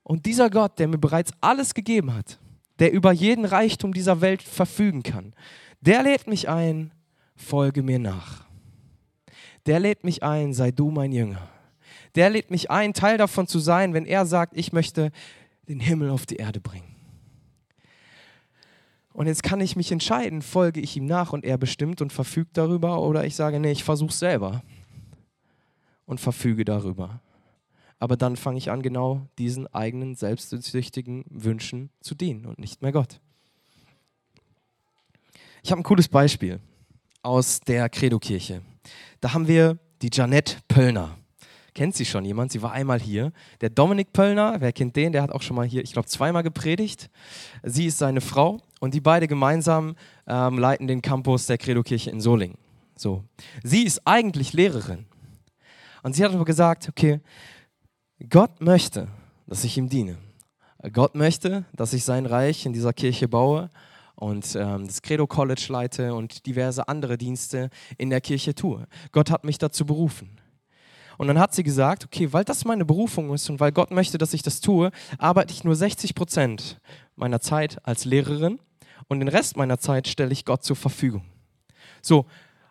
und 0.06 0.28
dieser 0.28 0.52
Gott, 0.52 0.78
der 0.78 0.88
mir 0.88 1.00
bereits 1.00 1.34
alles 1.42 1.74
gegeben 1.74 2.14
hat, 2.14 2.38
der 2.78 2.94
über 2.94 3.12
jeden 3.12 3.44
Reichtum 3.44 3.92
dieser 3.92 4.22
Welt 4.22 4.44
verfügen 4.44 5.02
kann, 5.02 5.34
der 5.82 6.04
lädt 6.04 6.28
mich 6.28 6.48
ein, 6.48 6.92
folge 7.36 7.82
mir 7.82 7.98
nach. 7.98 8.46
Der 9.66 9.80
lädt 9.80 10.04
mich 10.04 10.22
ein, 10.22 10.54
sei 10.54 10.70
du 10.70 10.92
mein 10.92 11.12
Jünger. 11.12 11.50
Der 12.14 12.30
lädt 12.30 12.52
mich 12.52 12.70
ein, 12.70 12.94
Teil 12.94 13.18
davon 13.18 13.48
zu 13.48 13.58
sein, 13.58 13.96
wenn 13.96 14.06
er 14.06 14.28
sagt, 14.28 14.56
ich 14.56 14.72
möchte 14.72 15.12
den 15.68 15.80
Himmel 15.80 16.12
auf 16.12 16.28
die 16.28 16.36
Erde 16.36 16.62
bringen. 16.62 16.96
Und 19.12 19.26
jetzt 19.26 19.42
kann 19.42 19.60
ich 19.60 19.76
mich 19.76 19.92
entscheiden, 19.92 20.44
folge 20.44 20.82
ich 20.82 20.96
ihm 20.96 21.08
nach 21.08 21.34
und 21.34 21.44
er 21.44 21.58
bestimmt 21.58 22.04
und 22.04 22.14
verfügt 22.14 22.58
darüber 22.58 23.02
oder 23.02 23.26
ich 23.26 23.36
sage, 23.36 23.60
nee, 23.60 23.72
ich 23.72 23.84
versuche 23.84 24.14
selber 24.14 24.62
und 26.06 26.20
verfüge 26.20 26.64
darüber 26.64 27.22
aber 28.00 28.18
dann 28.18 28.36
fange 28.36 28.58
ich 28.58 28.72
an, 28.72 28.82
genau 28.82 29.28
diesen 29.38 29.68
eigenen 29.68 30.16
selbstsüchtigen 30.16 31.26
Wünschen 31.30 31.90
zu 32.02 32.16
dienen 32.16 32.46
und 32.46 32.60
nicht 32.60 32.82
mehr 32.82 32.92
Gott. 32.92 33.20
Ich 35.64 35.72
habe 35.72 35.82
ein 35.82 35.86
cooles 35.86 36.08
Beispiel 36.08 36.60
aus 37.24 37.60
der 37.60 37.90
Credo-Kirche. 37.90 38.62
Da 39.20 39.34
haben 39.34 39.48
wir 39.48 39.80
die 40.02 40.10
Janette 40.14 40.58
Pöllner. 40.68 41.18
Kennt 41.74 41.96
sie 41.96 42.06
schon 42.06 42.24
jemand? 42.24 42.52
Sie 42.52 42.62
war 42.62 42.72
einmal 42.72 43.02
hier. 43.02 43.34
Der 43.60 43.70
Dominik 43.70 44.14
Pöllner, 44.14 44.58
wer 44.60 44.72
kennt 44.72 44.96
den? 44.96 45.12
Der 45.12 45.22
hat 45.22 45.32
auch 45.32 45.42
schon 45.42 45.56
mal 45.56 45.66
hier, 45.66 45.84
ich 45.84 45.92
glaube, 45.92 46.08
zweimal 46.08 46.44
gepredigt. 46.44 47.10
Sie 47.64 47.88
ist 47.88 47.98
seine 47.98 48.22
Frau 48.22 48.62
und 48.80 48.94
die 48.94 49.02
beide 49.02 49.28
gemeinsam 49.28 49.96
ähm, 50.28 50.58
leiten 50.58 50.88
den 50.88 51.02
Campus 51.02 51.48
der 51.48 51.58
Credo-Kirche 51.58 52.12
in 52.12 52.22
Solingen. 52.22 52.58
So. 52.96 53.24
Sie 53.64 53.84
ist 53.84 54.02
eigentlich 54.06 54.54
Lehrerin. 54.54 55.06
Und 56.04 56.16
sie 56.16 56.24
hat 56.24 56.34
aber 56.34 56.46
gesagt, 56.46 56.88
okay, 56.88 57.20
Gott 58.30 58.62
möchte, 58.62 59.10
dass 59.46 59.66
ich 59.66 59.78
ihm 59.78 59.90
diene. 59.90 60.18
Gott 60.94 61.16
möchte, 61.16 61.66
dass 61.74 61.92
ich 61.92 62.06
sein 62.06 62.26
Reich 62.26 62.66
in 62.66 62.72
dieser 62.72 62.94
Kirche 62.94 63.28
baue 63.28 63.70
und 64.16 64.56
ähm, 64.56 64.88
das 64.88 65.02
Credo 65.02 65.28
College 65.28 65.66
leite 65.68 66.14
und 66.14 66.46
diverse 66.46 66.88
andere 66.88 67.18
Dienste 67.18 67.70
in 67.98 68.10
der 68.10 68.22
Kirche 68.22 68.56
tue. 68.56 68.88
Gott 69.12 69.30
hat 69.30 69.44
mich 69.44 69.58
dazu 69.58 69.86
berufen. 69.86 70.40
Und 71.18 71.28
dann 71.28 71.40
hat 71.40 71.54
sie 71.54 71.64
gesagt, 71.64 72.06
okay, 72.06 72.32
weil 72.32 72.46
das 72.46 72.64
meine 72.64 72.86
Berufung 72.86 73.34
ist 73.34 73.50
und 73.50 73.60
weil 73.60 73.74
Gott 73.74 73.92
möchte, 73.92 74.18
dass 74.18 74.34
ich 74.34 74.44
das 74.44 74.62
tue, 74.62 74.92
arbeite 75.18 75.54
ich 75.54 75.66
nur 75.66 75.76
60 75.76 76.16
Prozent 76.16 76.80
meiner 77.18 77.42
Zeit 77.42 77.86
als 77.86 78.06
Lehrerin 78.06 78.60
und 79.10 79.20
den 79.20 79.28
Rest 79.28 79.58
meiner 79.58 79.78
Zeit 79.78 80.08
stelle 80.08 80.32
ich 80.32 80.46
Gott 80.46 80.64
zur 80.64 80.78
Verfügung. 80.78 81.26
So, 82.02 82.26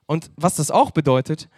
und 0.06 0.30
was 0.36 0.56
das 0.56 0.70
auch 0.70 0.90
bedeutet, 0.90 1.48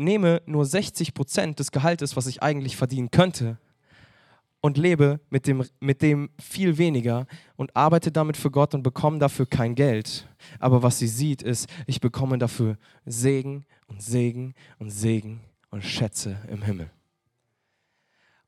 nehme 0.00 0.42
nur 0.46 0.64
60 0.64 1.14
Prozent 1.14 1.60
des 1.60 1.70
Gehaltes, 1.70 2.16
was 2.16 2.26
ich 2.26 2.42
eigentlich 2.42 2.76
verdienen 2.76 3.10
könnte, 3.10 3.58
und 4.60 4.76
lebe 4.76 5.20
mit 5.30 5.46
dem, 5.46 5.64
mit 5.80 6.02
dem 6.02 6.30
viel 6.38 6.76
weniger 6.78 7.26
und 7.56 7.74
arbeite 7.74 8.12
damit 8.12 8.36
für 8.36 8.50
Gott 8.50 8.74
und 8.74 8.82
bekomme 8.82 9.18
dafür 9.18 9.46
kein 9.46 9.74
Geld. 9.74 10.28
Aber 10.58 10.82
was 10.82 10.98
sie 10.98 11.08
sieht, 11.08 11.42
ist, 11.42 11.68
ich 11.86 12.00
bekomme 12.00 12.38
dafür 12.38 12.76
Segen 13.06 13.64
und 13.86 14.02
Segen 14.02 14.54
und 14.78 14.90
Segen 14.90 15.40
und 15.70 15.82
Schätze 15.82 16.36
im 16.48 16.62
Himmel. 16.62 16.90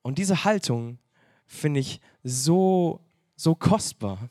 Und 0.02 0.18
diese 0.18 0.44
Haltung 0.44 0.98
finde 1.46 1.80
ich 1.80 2.00
so, 2.22 3.00
so 3.36 3.54
kostbar. 3.54 4.28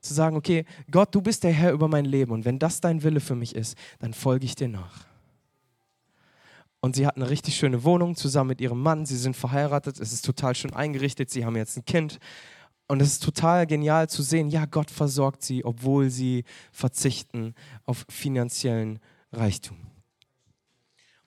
Zu 0.00 0.14
sagen, 0.14 0.36
okay, 0.36 0.64
Gott, 0.90 1.14
du 1.14 1.20
bist 1.20 1.44
der 1.44 1.52
Herr 1.52 1.72
über 1.72 1.88
mein 1.88 2.04
Leben 2.04 2.32
und 2.32 2.44
wenn 2.44 2.58
das 2.58 2.80
dein 2.80 3.02
Wille 3.02 3.20
für 3.20 3.34
mich 3.34 3.54
ist, 3.54 3.76
dann 3.98 4.14
folge 4.14 4.46
ich 4.46 4.54
dir 4.54 4.68
nach. 4.68 5.09
Und 6.80 6.96
sie 6.96 7.06
hat 7.06 7.16
eine 7.16 7.28
richtig 7.28 7.56
schöne 7.56 7.84
Wohnung 7.84 8.16
zusammen 8.16 8.48
mit 8.48 8.60
ihrem 8.60 8.80
Mann. 8.80 9.04
Sie 9.04 9.16
sind 9.16 9.36
verheiratet, 9.36 10.00
es 10.00 10.12
ist 10.12 10.24
total 10.24 10.54
schön 10.54 10.72
eingerichtet. 10.72 11.30
Sie 11.30 11.44
haben 11.44 11.56
jetzt 11.56 11.76
ein 11.76 11.84
Kind. 11.84 12.18
Und 12.88 13.00
es 13.00 13.12
ist 13.12 13.22
total 13.22 13.66
genial 13.66 14.08
zu 14.08 14.22
sehen, 14.22 14.48
ja, 14.48 14.64
Gott 14.64 14.90
versorgt 14.90 15.42
sie, 15.42 15.64
obwohl 15.64 16.10
sie 16.10 16.44
verzichten 16.72 17.54
auf 17.84 18.04
finanziellen 18.08 18.98
Reichtum 19.30 19.90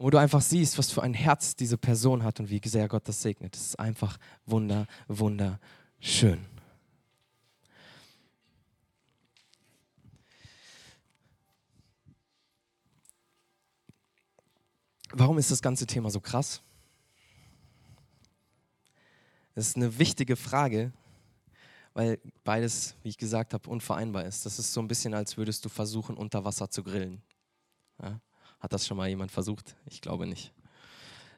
wo 0.03 0.09
du 0.09 0.17
einfach 0.17 0.41
siehst, 0.41 0.77
was 0.77 0.91
für 0.91 1.01
ein 1.01 1.13
Herz 1.13 1.55
diese 1.55 1.77
Person 1.77 2.23
hat 2.25 2.41
und 2.41 2.49
wie 2.49 2.59
sehr 2.65 2.89
Gott 2.89 3.07
das 3.07 3.21
segnet. 3.21 3.55
Das 3.55 3.61
ist 3.61 3.79
einfach 3.79 4.17
wunder, 4.45 4.85
wunderschön. 5.07 6.39
Warum 15.15 15.37
ist 15.37 15.51
das 15.51 15.61
ganze 15.61 15.85
Thema 15.85 16.09
so 16.09 16.19
krass? 16.19 16.61
Das 19.53 19.67
ist 19.67 19.75
eine 19.75 19.99
wichtige 19.99 20.35
Frage, 20.35 20.91
weil 21.93 22.19
beides, 22.43 22.95
wie 23.03 23.09
ich 23.09 23.17
gesagt 23.17 23.53
habe, 23.53 23.69
unvereinbar 23.69 24.25
ist. 24.25 24.47
Das 24.47 24.57
ist 24.57 24.73
so 24.73 24.81
ein 24.81 24.87
bisschen, 24.87 25.13
als 25.13 25.37
würdest 25.37 25.63
du 25.65 25.69
versuchen, 25.69 26.17
unter 26.17 26.43
Wasser 26.43 26.71
zu 26.71 26.81
grillen. 26.81 27.21
Ja? 28.01 28.19
Hat 28.59 28.73
das 28.73 28.87
schon 28.87 28.97
mal 28.97 29.07
jemand 29.07 29.31
versucht? 29.31 29.75
Ich 29.85 30.01
glaube 30.01 30.25
nicht. 30.25 30.51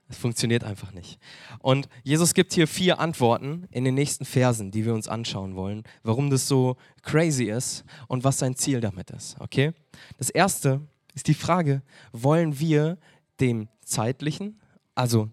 Es 0.08 0.18
funktioniert 0.18 0.64
einfach 0.64 0.94
nicht. 0.94 1.20
Und 1.60 1.90
Jesus 2.04 2.34
gibt 2.34 2.54
hier 2.54 2.68
vier 2.68 3.00
Antworten 3.00 3.68
in 3.72 3.84
den 3.84 3.96
nächsten 3.96 4.24
Versen, 4.24 4.72
die 4.72 4.86
wir 4.86 4.94
uns 4.94 5.10
anschauen 5.10 5.56
wollen, 5.56 5.84
warum 6.04 6.30
das 6.30 6.48
so 6.48 6.78
crazy 7.02 7.46
ist 7.46 7.84
und 8.08 8.24
was 8.24 8.38
sein 8.38 8.56
Ziel 8.56 8.80
damit 8.80 9.10
ist. 9.10 9.36
Okay? 9.42 9.74
Das 10.18 10.30
erste 10.30 10.80
ist 11.16 11.28
die 11.28 11.34
Frage: 11.34 11.82
Wollen 12.14 12.60
wir 12.60 13.00
dem 13.40 13.68
Zeitlichen, 13.84 14.60
also 14.94 15.30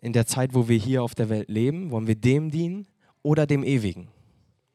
in 0.00 0.12
der 0.12 0.26
Zeit, 0.26 0.54
wo 0.54 0.68
wir 0.68 0.78
hier 0.78 1.02
auf 1.02 1.14
der 1.14 1.28
Welt 1.28 1.48
leben, 1.48 1.90
wollen 1.90 2.06
wir 2.06 2.14
dem 2.14 2.50
dienen 2.50 2.86
oder 3.22 3.46
dem 3.46 3.64
Ewigen? 3.64 4.08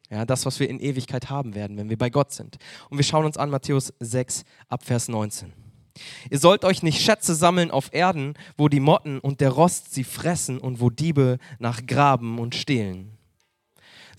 Ja, 0.09 0.25
das, 0.25 0.45
was 0.45 0.59
wir 0.59 0.67
in 0.69 0.79
Ewigkeit 0.79 1.29
haben 1.29 1.53
werden, 1.53 1.77
wenn 1.77 1.89
wir 1.89 1.97
bei 1.97 2.09
Gott 2.09 2.31
sind. 2.31 2.57
Und 2.89 2.97
wir 2.97 3.03
schauen 3.03 3.25
uns 3.25 3.37
an 3.37 3.51
Matthäus 3.51 3.93
6 3.99 4.43
ab 4.67 4.83
Vers 4.83 5.07
19. 5.07 5.53
Ihr 6.31 6.39
sollt 6.39 6.65
euch 6.65 6.81
nicht 6.81 7.01
Schätze 7.01 7.35
sammeln 7.35 7.69
auf 7.69 7.93
Erden, 7.93 8.33
wo 8.57 8.69
die 8.69 8.79
Motten 8.79 9.19
und 9.19 9.41
der 9.41 9.51
Rost 9.51 9.93
sie 9.93 10.03
fressen 10.03 10.57
und 10.57 10.79
wo 10.79 10.89
Diebe 10.89 11.37
nach 11.59 11.85
Graben 11.85 12.39
und 12.39 12.55
stehlen. 12.55 13.18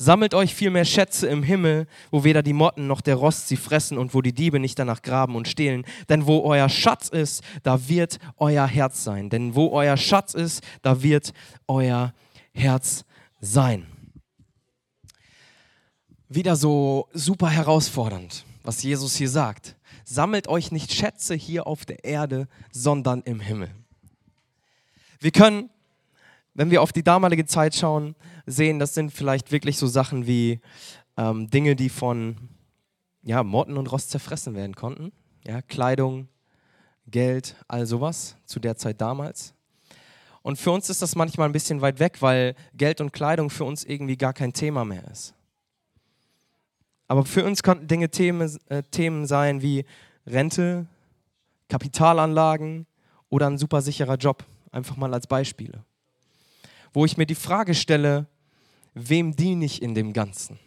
Sammelt 0.02 0.32
euch 0.32 0.54
vielmehr 0.54 0.86
Schätze 0.86 1.26
im 1.26 1.42
Himmel, 1.42 1.86
wo 2.10 2.24
weder 2.24 2.42
die 2.42 2.54
Motten 2.54 2.86
noch 2.86 3.02
der 3.02 3.16
Rost 3.16 3.48
sie 3.48 3.56
fressen 3.56 3.98
und 3.98 4.14
wo 4.14 4.22
die 4.22 4.32
Diebe 4.32 4.58
nicht 4.58 4.78
danach 4.78 5.02
graben 5.02 5.36
und 5.36 5.46
stehlen. 5.46 5.84
Denn 6.08 6.24
wo 6.24 6.40
euer 6.40 6.70
Schatz 6.70 7.10
ist, 7.10 7.42
da 7.64 7.86
wird 7.86 8.18
euer 8.38 8.66
Herz 8.66 9.04
sein. 9.04 9.28
Denn 9.28 9.54
wo 9.54 9.68
euer 9.68 9.98
Schatz 9.98 10.32
ist, 10.32 10.62
da 10.80 11.02
wird 11.02 11.34
euer 11.68 12.14
Herz 12.54 13.04
sein. 13.42 13.86
Wieder 16.30 16.56
so 16.56 17.10
super 17.12 17.50
herausfordernd, 17.50 18.46
was 18.62 18.82
Jesus 18.82 19.16
hier 19.16 19.28
sagt 19.28 19.76
sammelt 20.10 20.48
euch 20.48 20.72
nicht 20.72 20.92
Schätze 20.92 21.34
hier 21.36 21.66
auf 21.68 21.84
der 21.84 22.04
Erde, 22.04 22.48
sondern 22.72 23.22
im 23.22 23.38
Himmel. 23.38 23.70
Wir 25.20 25.30
können, 25.30 25.70
wenn 26.60 26.70
wir 26.70 26.82
auf 26.82 26.92
die 26.92 27.02
damalige 27.02 27.46
Zeit 27.46 27.74
schauen, 27.74 28.14
sehen, 28.44 28.78
das 28.78 28.92
sind 28.92 29.14
vielleicht 29.14 29.50
wirklich 29.50 29.78
so 29.78 29.86
Sachen 29.86 30.26
wie 30.26 30.60
ähm, 31.16 31.48
Dinge, 31.48 31.74
die 31.74 31.88
von 31.88 32.36
ja, 33.22 33.42
Motten 33.42 33.78
und 33.78 33.90
Rost 33.90 34.10
zerfressen 34.10 34.54
werden 34.54 34.76
konnten. 34.76 35.10
Ja, 35.46 35.62
Kleidung, 35.62 36.28
Geld, 37.06 37.56
all 37.66 37.86
sowas 37.86 38.36
zu 38.44 38.60
der 38.60 38.76
Zeit 38.76 39.00
damals. 39.00 39.54
Und 40.42 40.58
für 40.58 40.70
uns 40.70 40.90
ist 40.90 41.00
das 41.00 41.16
manchmal 41.16 41.48
ein 41.48 41.52
bisschen 41.52 41.80
weit 41.80 41.98
weg, 41.98 42.20
weil 42.20 42.54
Geld 42.74 43.00
und 43.00 43.14
Kleidung 43.14 43.48
für 43.48 43.64
uns 43.64 43.82
irgendwie 43.82 44.18
gar 44.18 44.34
kein 44.34 44.52
Thema 44.52 44.84
mehr 44.84 45.10
ist. 45.10 45.32
Aber 47.08 47.24
für 47.24 47.42
uns 47.42 47.62
konnten 47.62 47.88
Dinge 47.88 48.10
Themen, 48.10 48.54
äh, 48.66 48.82
Themen 48.90 49.24
sein 49.24 49.62
wie 49.62 49.86
Rente, 50.26 50.86
Kapitalanlagen 51.70 52.86
oder 53.30 53.46
ein 53.46 53.56
super 53.56 53.80
sicherer 53.80 54.16
Job. 54.16 54.44
Einfach 54.72 54.98
mal 54.98 55.14
als 55.14 55.26
Beispiele. 55.26 55.86
Wo 56.92 57.04
ich 57.04 57.16
mir 57.16 57.26
die 57.26 57.34
Frage 57.34 57.74
stelle, 57.74 58.26
wem 58.94 59.36
diene 59.36 59.64
ich 59.64 59.82
in 59.82 59.94
dem 59.94 60.12
Ganzen? 60.12 60.58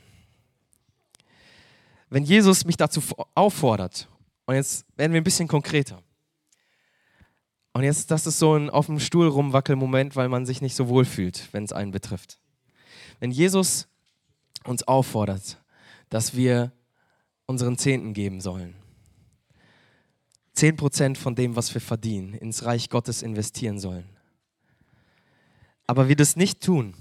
Wenn 2.09 2.23
Jesus 2.23 2.65
mich 2.65 2.77
dazu 2.77 3.01
auffordert, 3.33 4.07
und 4.45 4.55
jetzt 4.55 4.85
werden 4.97 5.13
wir 5.13 5.21
ein 5.21 5.23
bisschen 5.25 5.47
konkreter. 5.47 6.01
Und 7.73 7.83
jetzt, 7.83 8.11
das 8.11 8.27
ist 8.27 8.37
so 8.37 8.55
ein 8.55 8.69
auf 8.69 8.85
dem 8.85 8.99
Stuhl 8.99 9.27
rumwackel 9.27 9.75
Moment, 9.75 10.15
weil 10.15 10.29
man 10.29 10.45
sich 10.45 10.61
nicht 10.61 10.75
so 10.75 10.87
wohl 10.87 11.05
fühlt, 11.05 11.51
wenn 11.53 11.63
es 11.63 11.73
einen 11.73 11.91
betrifft. 11.91 12.39
Wenn 13.19 13.31
Jesus 13.31 13.87
uns 14.63 14.83
auffordert, 14.83 15.61
dass 16.09 16.35
wir 16.35 16.71
unseren 17.47 17.77
Zehnten 17.77 18.13
geben 18.13 18.41
sollen. 18.41 18.75
Zehn 20.53 20.75
Prozent 20.75 21.17
von 21.17 21.33
dem, 21.33 21.55
was 21.55 21.73
wir 21.73 21.81
verdienen, 21.81 22.33
ins 22.35 22.63
Reich 22.63 22.89
Gottes 22.89 23.23
investieren 23.23 23.79
sollen. 23.79 24.07
Aber 25.87 26.07
wir 26.07 26.15
das 26.15 26.35
nicht 26.35 26.61
tun, 26.61 26.93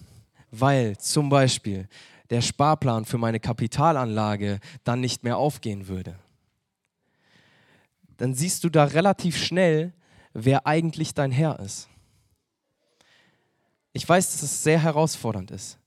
weil 0.51 0.97
zum 0.99 1.29
Beispiel 1.29 1.89
der 2.31 2.41
Sparplan 2.41 3.05
für 3.05 3.19
meine 3.19 3.41
Kapitalanlage 3.41 4.59
dann 4.85 5.01
nicht 5.01 5.23
mehr 5.23 5.37
aufgehen 5.37 5.87
würde. 5.87 6.19
Dann 8.17 8.35
siehst 8.35 8.65
du 8.65 8.71
da 8.71 8.85
relativ 8.85 9.37
schnell, 9.37 9.93
wer 10.33 10.67
eigentlich 10.67 11.15
dein 11.15 11.31
Herr 11.31 11.61
ist. 11.61 11.89
Ich 13.93 14.09
weiß, 14.09 14.33
dass 14.33 14.43
es 14.43 14.63
sehr 14.63 14.83
herausfordernd 14.83 15.51
ist, 15.51 15.79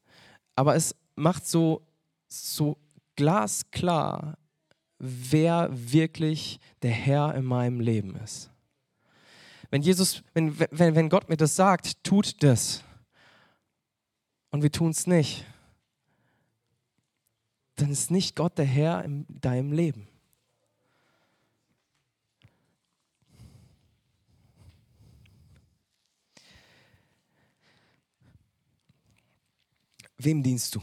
aber 0.55 0.75
es 0.75 0.95
macht 1.15 1.47
so, 1.47 1.81
so 2.27 2.77
glasklar, 3.15 4.37
wer 4.99 5.69
wirklich 5.71 6.59
der 6.83 6.91
Herr 6.91 7.33
in 7.33 7.45
meinem 7.45 7.79
Leben 7.79 8.15
ist. 8.17 8.51
Wenn 9.71 9.81
Jesus, 9.81 10.21
wenn, 10.33 10.57
wenn, 10.59 10.95
wenn 10.95 11.09
Gott 11.09 11.27
mir 11.27 11.37
das 11.37 11.55
sagt, 11.55 12.03
tut 12.03 12.43
das 12.43 12.84
und 14.55 14.61
wir 14.61 14.71
tun 14.71 14.91
es 14.91 15.05
nicht, 15.05 15.43
dann 17.75 17.91
ist 17.91 18.09
nicht 18.09 18.37
Gott 18.37 18.57
der 18.57 18.63
Herr 18.63 19.03
in 19.03 19.25
deinem 19.27 19.73
Leben. 19.73 20.07
Wem 30.17 30.41
dienst 30.41 30.75
du? 30.75 30.81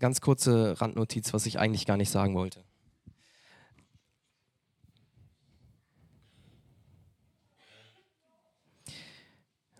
Ganz 0.00 0.20
kurze 0.20 0.80
Randnotiz, 0.80 1.32
was 1.32 1.46
ich 1.46 1.60
eigentlich 1.60 1.86
gar 1.86 1.96
nicht 1.96 2.10
sagen 2.10 2.34
wollte. 2.34 2.67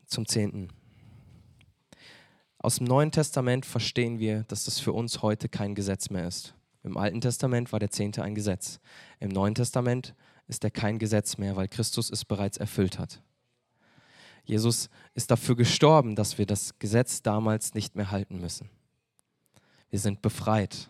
Zum 0.09 0.27
Zehnten. 0.27 0.69
Aus 2.59 2.77
dem 2.77 2.87
Neuen 2.87 3.13
Testament 3.13 3.67
verstehen 3.67 4.19
wir, 4.19 4.45
dass 4.45 4.65
das 4.65 4.81
für 4.81 4.93
uns 4.93 5.23
heute 5.23 5.49
kein 5.49 5.75
Gesetz 5.75 6.11
mehr 6.11 6.27
ist. 6.27 6.55
Im 6.83 6.97
Alten 6.97 7.21
Testament 7.21 7.73
war 7.73 7.79
der 7.79 7.91
Zehnte 7.91 8.23
ein 8.23 8.35
Gesetz. 8.35 8.81
Im 9.21 9.29
Neuen 9.29 9.55
Testament 9.55 10.15
ist 10.47 10.65
er 10.65 10.71
kein 10.71 10.99
Gesetz 10.99 11.37
mehr, 11.37 11.57
weil 11.57 11.69
Christus 11.69 12.11
es 12.11 12.25
bereits 12.25 12.57
erfüllt 12.57 12.99
hat. 12.99 13.23
Jesus 14.45 14.89
ist 15.15 15.31
dafür 15.31 15.57
gestorben, 15.57 16.17
dass 16.17 16.39
wir 16.39 16.47
das 16.47 16.79
Gesetz 16.79 17.21
damals 17.21 17.75
nicht 17.75 17.95
mehr 17.95 18.11
halten 18.11 18.41
müssen. 18.41 18.71
Wir 19.91 19.99
sind 19.99 20.23
befreit. 20.23 20.89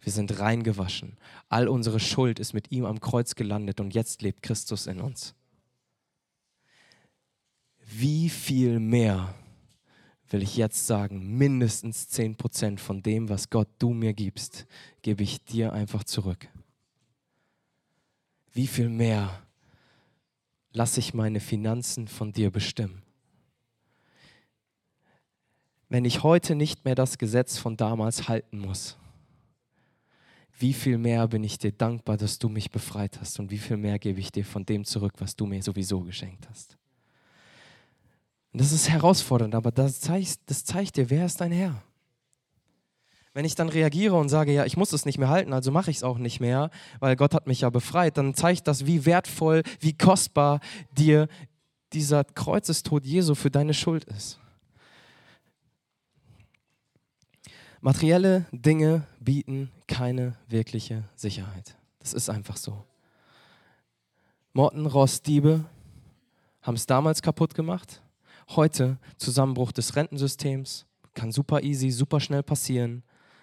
Wir 0.00 0.12
sind 0.12 0.38
reingewaschen. 0.38 1.18
All 1.50 1.68
unsere 1.68 2.00
Schuld 2.00 2.38
ist 2.38 2.54
mit 2.54 2.72
ihm 2.72 2.86
am 2.86 3.00
Kreuz 3.00 3.34
gelandet 3.34 3.80
und 3.80 3.94
jetzt 3.94 4.22
lebt 4.22 4.42
Christus 4.42 4.86
in 4.86 5.00
uns. 5.00 5.34
Wie 7.92 8.28
viel 8.28 8.78
mehr 8.78 9.34
will 10.28 10.42
ich 10.42 10.56
jetzt 10.56 10.86
sagen, 10.86 11.36
mindestens 11.36 12.08
10% 12.08 12.78
von 12.78 13.02
dem, 13.02 13.28
was 13.28 13.50
Gott 13.50 13.68
du 13.80 13.92
mir 13.92 14.14
gibst, 14.14 14.66
gebe 15.02 15.24
ich 15.24 15.44
dir 15.44 15.72
einfach 15.72 16.04
zurück. 16.04 16.48
Wie 18.52 18.68
viel 18.68 18.88
mehr 18.88 19.42
lasse 20.72 21.00
ich 21.00 21.14
meine 21.14 21.40
Finanzen 21.40 22.06
von 22.06 22.32
dir 22.32 22.52
bestimmen? 22.52 23.02
Wenn 25.88 26.04
ich 26.04 26.22
heute 26.22 26.54
nicht 26.54 26.84
mehr 26.84 26.94
das 26.94 27.18
Gesetz 27.18 27.58
von 27.58 27.76
damals 27.76 28.28
halten 28.28 28.60
muss, 28.60 28.96
wie 30.56 30.74
viel 30.74 30.98
mehr 30.98 31.26
bin 31.26 31.42
ich 31.42 31.58
dir 31.58 31.72
dankbar, 31.72 32.16
dass 32.16 32.38
du 32.38 32.48
mich 32.48 32.70
befreit 32.70 33.18
hast 33.20 33.40
und 33.40 33.50
wie 33.50 33.58
viel 33.58 33.76
mehr 33.76 33.98
gebe 33.98 34.20
ich 34.20 34.30
dir 34.30 34.44
von 34.44 34.64
dem 34.64 34.84
zurück, 34.84 35.14
was 35.18 35.34
du 35.34 35.46
mir 35.46 35.62
sowieso 35.62 36.00
geschenkt 36.02 36.48
hast. 36.48 36.79
Und 38.52 38.60
das 38.60 38.72
ist 38.72 38.88
herausfordernd, 38.88 39.54
aber 39.54 39.70
das 39.70 40.00
zeigt, 40.00 40.38
das 40.46 40.64
zeigt 40.64 40.96
dir, 40.96 41.08
wer 41.08 41.26
ist 41.26 41.40
dein 41.40 41.52
Herr? 41.52 41.82
Wenn 43.32 43.44
ich 43.44 43.54
dann 43.54 43.68
reagiere 43.68 44.16
und 44.16 44.28
sage, 44.28 44.52
ja, 44.52 44.64
ich 44.64 44.76
muss 44.76 44.92
es 44.92 45.06
nicht 45.06 45.18
mehr 45.18 45.28
halten, 45.28 45.52
also 45.52 45.70
mache 45.70 45.90
ich 45.92 45.98
es 45.98 46.02
auch 46.02 46.18
nicht 46.18 46.40
mehr, 46.40 46.70
weil 46.98 47.14
Gott 47.14 47.32
hat 47.32 47.46
mich 47.46 47.60
ja 47.60 47.70
befreit, 47.70 48.16
dann 48.16 48.34
zeigt 48.34 48.66
das, 48.66 48.86
wie 48.86 49.06
wertvoll, 49.06 49.62
wie 49.78 49.96
kostbar 49.96 50.58
dir 50.92 51.28
dieser 51.92 52.24
Kreuzestod 52.24 53.04
Jesu 53.04 53.36
für 53.36 53.50
deine 53.50 53.72
Schuld 53.72 54.04
ist. 54.04 54.40
Materielle 57.80 58.46
Dinge 58.50 59.06
bieten 59.20 59.70
keine 59.86 60.34
wirkliche 60.48 61.04
Sicherheit. 61.14 61.76
Das 62.00 62.14
ist 62.14 62.28
einfach 62.28 62.56
so. 62.56 62.84
Morten, 64.52 64.86
Rost, 64.86 65.26
Diebe 65.28 65.64
haben 66.62 66.74
es 66.74 66.86
damals 66.86 67.22
kaputt 67.22 67.54
gemacht 67.54 68.02
heute 68.56 68.98
Zusammenbruch 69.16 69.72
des 69.72 69.96
Rentensystems, 69.96 70.86
kann 71.14 71.32
super 71.32 71.62
easy, 71.62 71.90
super 71.90 72.20
schnell 72.20 72.42
passieren. 72.42 73.02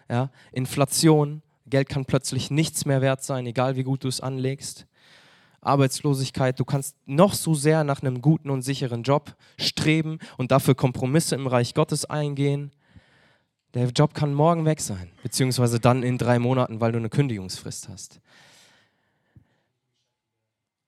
Ja? 0.09 0.31
Inflation, 0.51 1.41
Geld 1.65 1.89
kann 1.89 2.05
plötzlich 2.05 2.49
nichts 2.49 2.85
mehr 2.85 3.01
wert 3.01 3.23
sein, 3.23 3.45
egal 3.45 3.75
wie 3.75 3.83
gut 3.83 4.03
du 4.03 4.07
es 4.07 4.21
anlegst. 4.21 4.87
Arbeitslosigkeit, 5.61 6.59
du 6.59 6.65
kannst 6.65 6.95
noch 7.05 7.33
so 7.33 7.53
sehr 7.53 7.83
nach 7.83 8.01
einem 8.01 8.21
guten 8.21 8.49
und 8.49 8.61
sicheren 8.61 9.03
Job 9.03 9.35
streben 9.57 10.19
und 10.37 10.51
dafür 10.51 10.75
Kompromisse 10.75 11.35
im 11.35 11.47
Reich 11.47 11.73
Gottes 11.73 12.05
eingehen. 12.05 12.71
Der 13.73 13.89
Job 13.89 14.13
kann 14.13 14.33
morgen 14.33 14.65
weg 14.65 14.79
sein, 14.79 15.11
beziehungsweise 15.23 15.79
dann 15.79 16.03
in 16.03 16.17
drei 16.17 16.39
Monaten, 16.39 16.79
weil 16.79 16.93
du 16.93 16.99
eine 16.99 17.09
Kündigungsfrist 17.09 17.89
hast. 17.89 18.21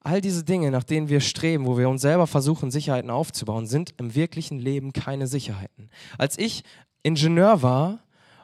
All 0.02 0.22
diese 0.22 0.44
Dinge, 0.44 0.72
nach 0.72 0.84
denen 0.84 1.10
wir 1.10 1.20
streben, 1.20 1.66
wo 1.66 1.78
wir 1.78 1.90
uns 1.90 2.02
selber 2.02 2.26
versuchen, 2.26 2.72
Sicherheiten 2.72 3.10
aufzubauen, 3.10 3.68
sind 3.68 3.94
im 3.98 4.16
wirklichen 4.16 4.58
Leben 4.58 4.94
keine 4.94 5.28
Sicherheiten. 5.28 5.90
Als 6.18 6.38
ich 6.38 6.64
Ingenieur 7.04 7.62
war 7.62 8.00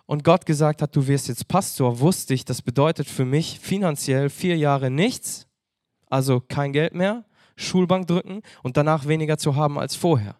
und 0.05 0.23
Gott 0.23 0.45
gesagt 0.45 0.81
hat, 0.81 0.95
du 0.95 1.07
wirst 1.07 1.29
jetzt 1.29 1.47
Pastor, 1.47 1.99
wusste 1.99 2.33
ich, 2.33 2.45
das 2.45 2.61
bedeutet 2.61 3.07
für 3.07 3.25
mich 3.25 3.59
finanziell 3.59 4.29
vier 4.29 4.57
Jahre 4.57 4.89
nichts, 4.89 5.47
also 6.09 6.41
kein 6.41 6.73
Geld 6.73 6.93
mehr, 6.93 7.25
Schulbank 7.55 8.07
drücken 8.07 8.41
und 8.61 8.75
danach 8.75 9.07
weniger 9.07 9.37
zu 9.37 9.55
haben 9.55 9.79
als 9.79 9.95
vorher 9.95 10.35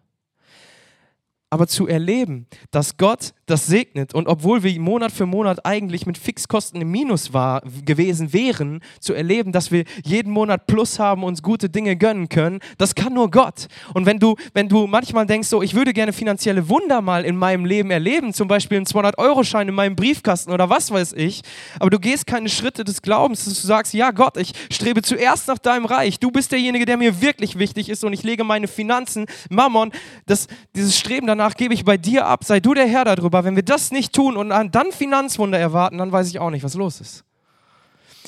aber 1.56 1.66
zu 1.66 1.86
erleben, 1.86 2.46
dass 2.70 2.98
Gott 2.98 3.32
das 3.46 3.64
segnet 3.64 4.12
und 4.12 4.28
obwohl 4.28 4.62
wir 4.62 4.78
Monat 4.78 5.10
für 5.10 5.24
Monat 5.24 5.64
eigentlich 5.64 6.04
mit 6.04 6.18
Fixkosten 6.18 6.82
im 6.82 6.90
Minus 6.90 7.32
war, 7.32 7.62
gewesen 7.82 8.34
wären, 8.34 8.80
zu 9.00 9.14
erleben, 9.14 9.52
dass 9.52 9.72
wir 9.72 9.84
jeden 10.04 10.30
Monat 10.30 10.66
Plus 10.66 10.98
haben, 10.98 11.24
uns 11.24 11.42
gute 11.42 11.70
Dinge 11.70 11.96
gönnen 11.96 12.28
können, 12.28 12.60
das 12.76 12.94
kann 12.94 13.14
nur 13.14 13.30
Gott. 13.30 13.68
Und 13.94 14.04
wenn 14.04 14.18
du, 14.18 14.36
wenn 14.52 14.68
du 14.68 14.86
manchmal 14.86 15.24
denkst, 15.24 15.48
so, 15.48 15.62
ich 15.62 15.74
würde 15.74 15.94
gerne 15.94 16.12
finanzielle 16.12 16.68
Wunder 16.68 17.00
mal 17.00 17.24
in 17.24 17.38
meinem 17.38 17.64
Leben 17.64 17.90
erleben, 17.90 18.34
zum 18.34 18.48
Beispiel 18.48 18.76
einen 18.76 18.86
200-Euro-Schein 18.86 19.66
in 19.66 19.74
meinem 19.74 19.96
Briefkasten 19.96 20.52
oder 20.52 20.68
was 20.68 20.90
weiß 20.90 21.14
ich, 21.14 21.40
aber 21.80 21.88
du 21.88 21.98
gehst 21.98 22.26
keine 22.26 22.50
Schritte 22.50 22.84
des 22.84 23.00
Glaubens, 23.00 23.46
dass 23.46 23.62
du 23.62 23.66
sagst, 23.66 23.94
ja 23.94 24.10
Gott, 24.10 24.36
ich 24.36 24.52
strebe 24.70 25.00
zuerst 25.00 25.48
nach 25.48 25.58
deinem 25.58 25.86
Reich, 25.86 26.20
du 26.20 26.30
bist 26.30 26.52
derjenige, 26.52 26.84
der 26.84 26.98
mir 26.98 27.22
wirklich 27.22 27.58
wichtig 27.58 27.88
ist 27.88 28.04
und 28.04 28.12
ich 28.12 28.24
lege 28.24 28.44
meine 28.44 28.68
Finanzen, 28.68 29.24
Mammon, 29.48 29.90
das, 30.26 30.48
dieses 30.74 30.98
Streben 30.98 31.26
danach, 31.26 31.45
danach 31.46 31.56
gebe 31.56 31.74
ich 31.74 31.84
bei 31.84 31.96
dir 31.96 32.26
ab, 32.26 32.44
sei 32.44 32.60
du 32.60 32.74
der 32.74 32.88
Herr 32.88 33.04
darüber. 33.04 33.44
Wenn 33.44 33.54
wir 33.54 33.62
das 33.62 33.92
nicht 33.92 34.12
tun 34.12 34.36
und 34.36 34.50
dann 34.50 34.92
Finanzwunder 34.92 35.58
erwarten, 35.58 35.98
dann 35.98 36.10
weiß 36.10 36.28
ich 36.28 36.40
auch 36.40 36.50
nicht, 36.50 36.64
was 36.64 36.74
los 36.74 37.00
ist. 37.00 37.24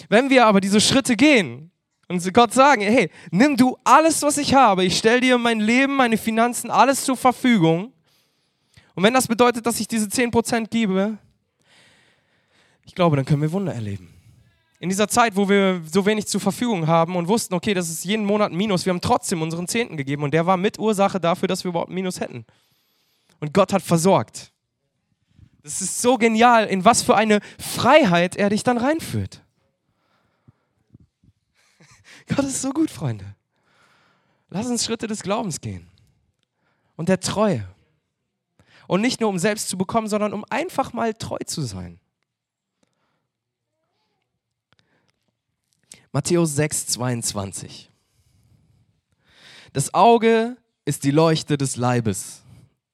Wenn 0.09 0.31
wir 0.31 0.47
aber 0.47 0.61
diese 0.61 0.81
Schritte 0.81 1.17
gehen 1.17 1.73
und 2.07 2.33
Gott 2.33 2.55
sagen, 2.55 2.83
hey, 2.83 3.11
nimm 3.31 3.57
du 3.57 3.77
alles, 3.83 4.23
was 4.23 4.39
ich 4.39 4.55
habe, 4.55 4.85
ich 4.85 4.97
stelle 4.97 5.21
dir 5.21 5.37
mein 5.37 5.59
Leben, 5.59 5.97
meine 5.97 6.17
Finanzen, 6.17 6.71
alles 6.71 7.05
zur 7.05 7.17
Verfügung. 7.17 7.93
Und 8.95 9.03
wenn 9.03 9.15
das 9.15 9.27
bedeutet, 9.27 9.67
dass 9.67 9.81
ich 9.81 9.89
diese 9.89 10.07
10% 10.07 10.69
gebe, 10.69 11.19
ich 12.85 12.95
glaube, 12.95 13.17
dann 13.17 13.25
können 13.25 13.43
wir 13.43 13.53
Wunder 13.53 13.75
erleben. 13.75 14.15
In 14.81 14.89
dieser 14.89 15.09
Zeit, 15.09 15.35
wo 15.35 15.49
wir 15.49 15.83
so 15.93 16.07
wenig 16.07 16.29
zur 16.29 16.41
Verfügung 16.41 16.87
haben 16.87 17.17
und 17.17 17.27
wussten, 17.27 17.55
okay, 17.55 17.75
das 17.75 17.91
ist 17.91 18.05
jeden 18.05 18.25
Monat 18.25 18.53
ein 18.53 18.57
Minus, 18.57 18.87
wir 18.87 18.93
haben 18.93 19.01
trotzdem 19.01 19.43
unseren 19.43 19.67
Zehnten 19.67 19.97
gegeben 19.97 20.23
und 20.23 20.33
der 20.33 20.47
war 20.47 20.57
Mitursache 20.57 21.19
dafür, 21.19 21.49
dass 21.49 21.65
wir 21.65 21.71
überhaupt 21.71 21.91
ein 21.91 21.95
Minus 21.95 22.21
hätten 22.21 22.47
und 23.41 23.55
Gott 23.55 23.73
hat 23.73 23.83
versorgt. 23.83 24.53
Das 25.63 25.83
ist 25.83 26.01
so 26.01 26.17
genial, 26.17 26.67
in 26.67 26.85
was 26.85 27.03
für 27.03 27.17
eine 27.17 27.41
Freiheit 27.59 28.37
er 28.37 28.51
dich 28.51 28.63
dann 28.63 28.79
reinführt. 28.79 29.43
Gott 32.29 32.45
ist 32.45 32.63
so 32.63 32.71
gut, 32.71 32.91
Freunde. 32.91 33.35
Lass 34.51 34.67
uns 34.67 34.85
Schritte 34.85 35.07
des 35.07 35.23
Glaubens 35.23 35.61
gehen 35.61 35.89
und 36.97 37.09
der 37.09 37.21
Treue. 37.21 37.69
Und 38.87 39.03
nicht 39.03 39.21
nur 39.21 39.29
um 39.29 39.39
selbst 39.39 39.69
zu 39.69 39.77
bekommen, 39.77 40.09
sondern 40.09 40.33
um 40.33 40.45
einfach 40.49 40.95
mal 40.95 41.13
treu 41.13 41.39
zu 41.45 41.61
sein. 41.63 42.01
Matthäus 46.13 46.57
6, 46.57 46.87
22. 46.87 47.91
Das 49.75 49.93
Auge 49.93 50.57
ist 50.87 51.05
die 51.05 51.11
Leuchte 51.11 51.59
des 51.59 51.77
Leibes. 51.77 52.43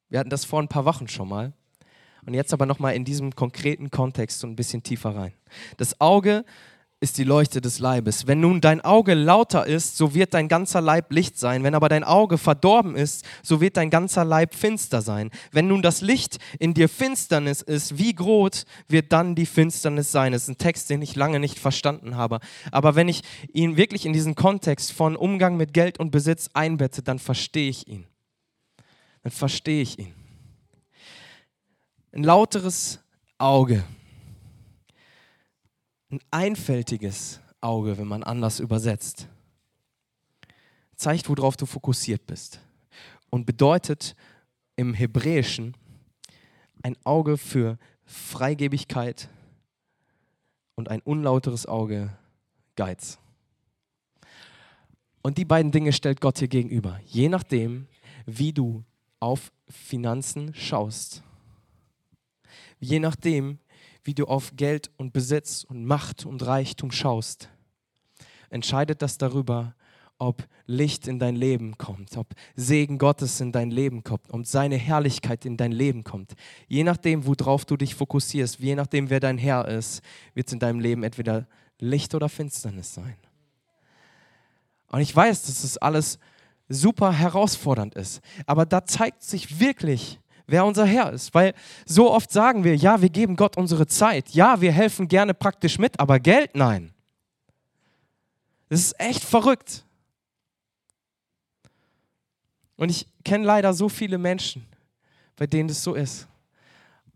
Wir 0.09 0.19
hatten 0.19 0.31
das 0.31 0.45
vor 0.45 0.61
ein 0.61 0.69
paar 0.69 0.85
Wochen 0.85 1.09
schon 1.09 1.29
mal. 1.29 1.53
Und 2.27 2.35
jetzt 2.35 2.53
aber 2.53 2.67
nochmal 2.67 2.95
in 2.95 3.05
diesem 3.05 3.35
konkreten 3.35 3.91
Kontext 3.91 4.41
so 4.41 4.47
ein 4.47 4.57
bisschen 4.57 4.83
tiefer 4.83 5.15
rein. 5.15 5.35
Das 5.77 6.01
Auge 6.01 6.45
ist 7.05 7.19
die 7.19 7.25
Leuchte 7.25 7.61
des 7.61 7.81
Leibes. 7.81 8.27
Wenn 8.27 8.41
nun 8.41 8.63
dein 8.63 8.81
Auge 8.81 9.13
lauter 9.13 9.67
ist, 9.67 9.99
so 9.99 10.15
wird 10.15 10.33
dein 10.33 10.49
ganzer 10.49 10.81
Leib 10.81 11.13
Licht 11.13 11.39
sein. 11.39 11.63
Wenn 11.63 11.75
aber 11.75 11.91
dein 11.91 12.03
Auge 12.03 12.39
verdorben 12.39 12.97
ist, 12.97 13.27
so 13.43 13.61
wird 13.61 13.77
dein 13.77 13.91
ganzer 13.91 14.25
Leib 14.25 14.55
finster 14.55 15.03
sein. 15.03 15.31
Wenn 15.53 15.67
nun 15.67 15.83
das 15.83 16.01
Licht 16.01 16.39
in 16.59 16.73
dir 16.73 16.89
Finsternis 16.89 17.61
ist, 17.61 17.99
wie 17.99 18.15
groß 18.15 18.65
wird 18.89 19.13
dann 19.13 19.35
die 19.35 19.45
Finsternis 19.45 20.13
sein? 20.13 20.33
Das 20.33 20.45
ist 20.45 20.49
ein 20.49 20.59
Text, 20.59 20.89
den 20.89 21.03
ich 21.03 21.15
lange 21.15 21.41
nicht 21.41 21.59
verstanden 21.59 22.17
habe. 22.17 22.41
Aber 22.73 22.95
wenn 22.95 23.09
ich 23.09 23.21
ihn 23.53 23.77
wirklich 23.77 24.07
in 24.07 24.15
diesen 24.15 24.35
Kontext 24.35 24.91
von 24.91 25.15
Umgang 25.15 25.59
mit 25.59 25.75
Geld 25.75 26.01
und 26.01 26.11
Besitz 26.11 26.49
einbette, 26.55 27.03
dann 27.03 27.19
verstehe 27.19 27.69
ich 27.69 27.87
ihn 27.87 28.07
dann 29.25 29.33
verstehe 29.33 29.83
ich 29.83 29.99
ihn. 29.99 30.15
Ein 32.13 32.23
lauteres 32.23 33.01
Auge, 33.39 33.83
ein 36.11 36.21
einfältiges 36.31 37.41
Auge, 37.61 37.99
wenn 37.99 38.07
man 38.07 38.23
anders 38.23 38.61
übersetzt, 38.61 39.27
zeigt, 40.95 41.29
worauf 41.29 41.57
du 41.57 41.67
fokussiert 41.67 42.27
bist 42.27 42.61
und 43.31 43.47
bedeutet 43.47 44.15
im 44.77 44.95
Hebräischen 44.95 45.77
ein 46.83 46.97
Auge 47.05 47.39
für 47.39 47.79
Freigebigkeit 48.05 49.31
und 50.75 50.91
ein 50.91 51.01
unlauteres 51.01 51.67
Auge 51.67 52.17
Geiz. 52.77 53.19
Und 55.23 55.39
die 55.39 55.47
beiden 55.47 55.73
Dinge 55.73 55.95
stellt 55.95 56.21
Gott 56.21 56.39
hier 56.39 56.49
gegenüber. 56.49 57.01
Je 57.07 57.31
nachdem, 57.31 57.89
wie 58.27 58.53
du 58.53 58.85
auf 59.21 59.53
Finanzen 59.69 60.55
schaust. 60.55 61.23
Je 62.79 62.99
nachdem, 62.99 63.59
wie 64.03 64.15
du 64.15 64.27
auf 64.27 64.53
Geld 64.57 64.91
und 64.97 65.13
Besitz 65.13 65.65
und 65.65 65.85
Macht 65.85 66.27
und 66.27 66.45
Reichtum 66.45 66.91
schaust, 66.91 67.49
entscheidet 68.51 69.03
das 69.03 69.19
darüber, 69.19 69.75
ob 70.19 70.47
Licht 70.67 71.09
in 71.09 71.19
dein 71.19 71.37
Leben 71.37 71.77
kommt, 71.77 72.17
ob 72.17 72.35
Segen 72.55 72.99
Gottes 72.99 73.41
in 73.41 73.53
dein 73.53 73.71
Leben 73.71 74.05
kommt, 74.05 74.33
ob 74.33 74.47
seine 74.47 74.77
Herrlichkeit 74.77 75.45
in 75.45 75.57
dein 75.57 75.73
Leben 75.73 76.05
kommt. 76.05 76.35
Je 76.69 76.85
nachdem, 76.85 77.27
worauf 77.27 77.65
du 77.65 77.77
dich 77.77 77.95
fokussierst, 77.95 78.59
je 78.61 78.75
nachdem, 78.75 79.11
wer 79.11 79.21
dein 79.21 79.39
Herr 79.39 79.67
ist, 79.67 80.03
wird 80.35 80.47
es 80.47 80.53
in 80.53 80.61
deinem 80.61 80.81
Leben 80.81 81.03
entweder 81.03 81.49
Licht 81.79 82.15
oder 82.15 82.29
Finsternis 82.29 82.95
sein. 82.95 83.17
Und 84.89 85.01
ich 85.01 85.15
weiß, 85.15 85.43
das 85.43 85.65
ist 85.65 85.79
alles 85.79 86.19
super 86.69 87.13
herausfordernd 87.13 87.95
ist. 87.95 88.21
Aber 88.47 88.67
da 88.67 88.85
zeigt 88.85 89.23
sich 89.23 89.61
wirklich, 89.61 90.19
wer 90.47 90.65
unser 90.65 90.87
Herr 90.87 91.13
ist. 91.13 91.35
Weil 91.35 91.55
so 91.87 92.13
oft 92.13 92.31
sagen 92.31 92.65
wir, 92.65 92.77
ja, 92.77 93.01
wir 93.01 93.11
geben 93.11 93.37
Gott 93.37 93.57
unsere 93.57 93.87
Zeit, 93.87 94.31
ja, 94.31 94.61
wir 94.61 94.73
helfen 94.73 95.09
gerne 95.09 95.35
praktisch 95.35 95.79
mit, 95.79 95.99
aber 96.01 96.21
Geld, 96.21 96.55
nein. 96.55 96.93
Das 98.69 98.81
ist 98.81 99.01
echt 99.01 99.23
verrückt. 99.23 99.85
Und 102.77 102.91
ich 102.91 103.07
kenne 103.25 103.45
leider 103.45 103.73
so 103.73 103.89
viele 103.89 104.19
Menschen, 104.19 104.67
bei 105.37 105.47
denen 105.47 105.69
das 105.69 105.83
so 105.83 105.95
ist. 105.95 106.27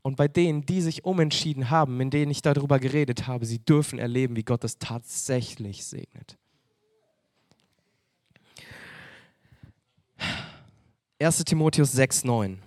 Und 0.03 0.17
bei 0.17 0.29
denen, 0.29 0.65
die 0.65 0.81
sich 0.81 1.05
umentschieden 1.05 1.71
haben, 1.71 2.01
in 2.01 2.11
denen 2.11 2.31
ich 2.31 2.43
darüber 2.43 2.79
geredet 2.79 3.27
habe, 3.27 3.45
sie 3.45 3.59
dürfen 3.59 3.99
erleben, 3.99 4.37
wie 4.37 4.45
Gott 4.45 4.63
es 4.65 4.79
tatsächlich 4.79 5.85
segnet. 5.85 6.39
1 11.21 11.45
Timotheus 11.45 11.91
6, 11.91 12.23
9. 12.23 12.63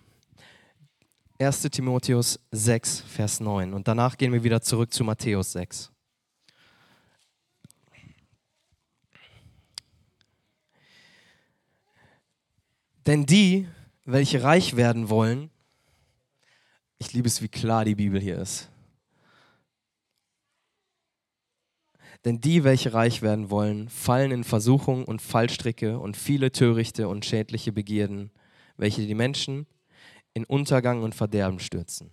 1 1.39 1.61
Timotheus 1.71 2.37
6, 2.51 2.99
Vers 2.99 3.39
9. 3.39 3.73
Und 3.73 3.87
danach 3.87 4.17
gehen 4.17 4.33
wir 4.33 4.43
wieder 4.43 4.61
zurück 4.61 4.93
zu 4.93 5.05
Matthäus 5.05 5.53
6. 5.53 5.89
Denn 13.05 13.25
die, 13.25 13.69
welche 14.03 14.43
reich 14.43 14.75
werden 14.75 15.07
wollen, 15.07 15.49
ich 16.97 17.13
liebe 17.13 17.29
es, 17.29 17.41
wie 17.41 17.47
klar 17.47 17.85
die 17.85 17.95
Bibel 17.95 18.19
hier 18.19 18.37
ist. 18.37 18.69
Denn 22.25 22.41
die, 22.41 22.65
welche 22.65 22.93
reich 22.93 23.21
werden 23.21 23.49
wollen, 23.49 23.87
fallen 23.87 24.31
in 24.31 24.43
Versuchung 24.43 25.05
und 25.05 25.21
Fallstricke 25.21 25.97
und 25.97 26.17
viele 26.17 26.51
törichte 26.51 27.07
und 27.07 27.25
schädliche 27.25 27.71
Begierden, 27.71 28.29
welche 28.81 29.05
die 29.05 29.13
Menschen 29.13 29.67
in 30.33 30.43
Untergang 30.43 31.03
und 31.03 31.13
Verderben 31.13 31.59
stürzen. 31.59 32.09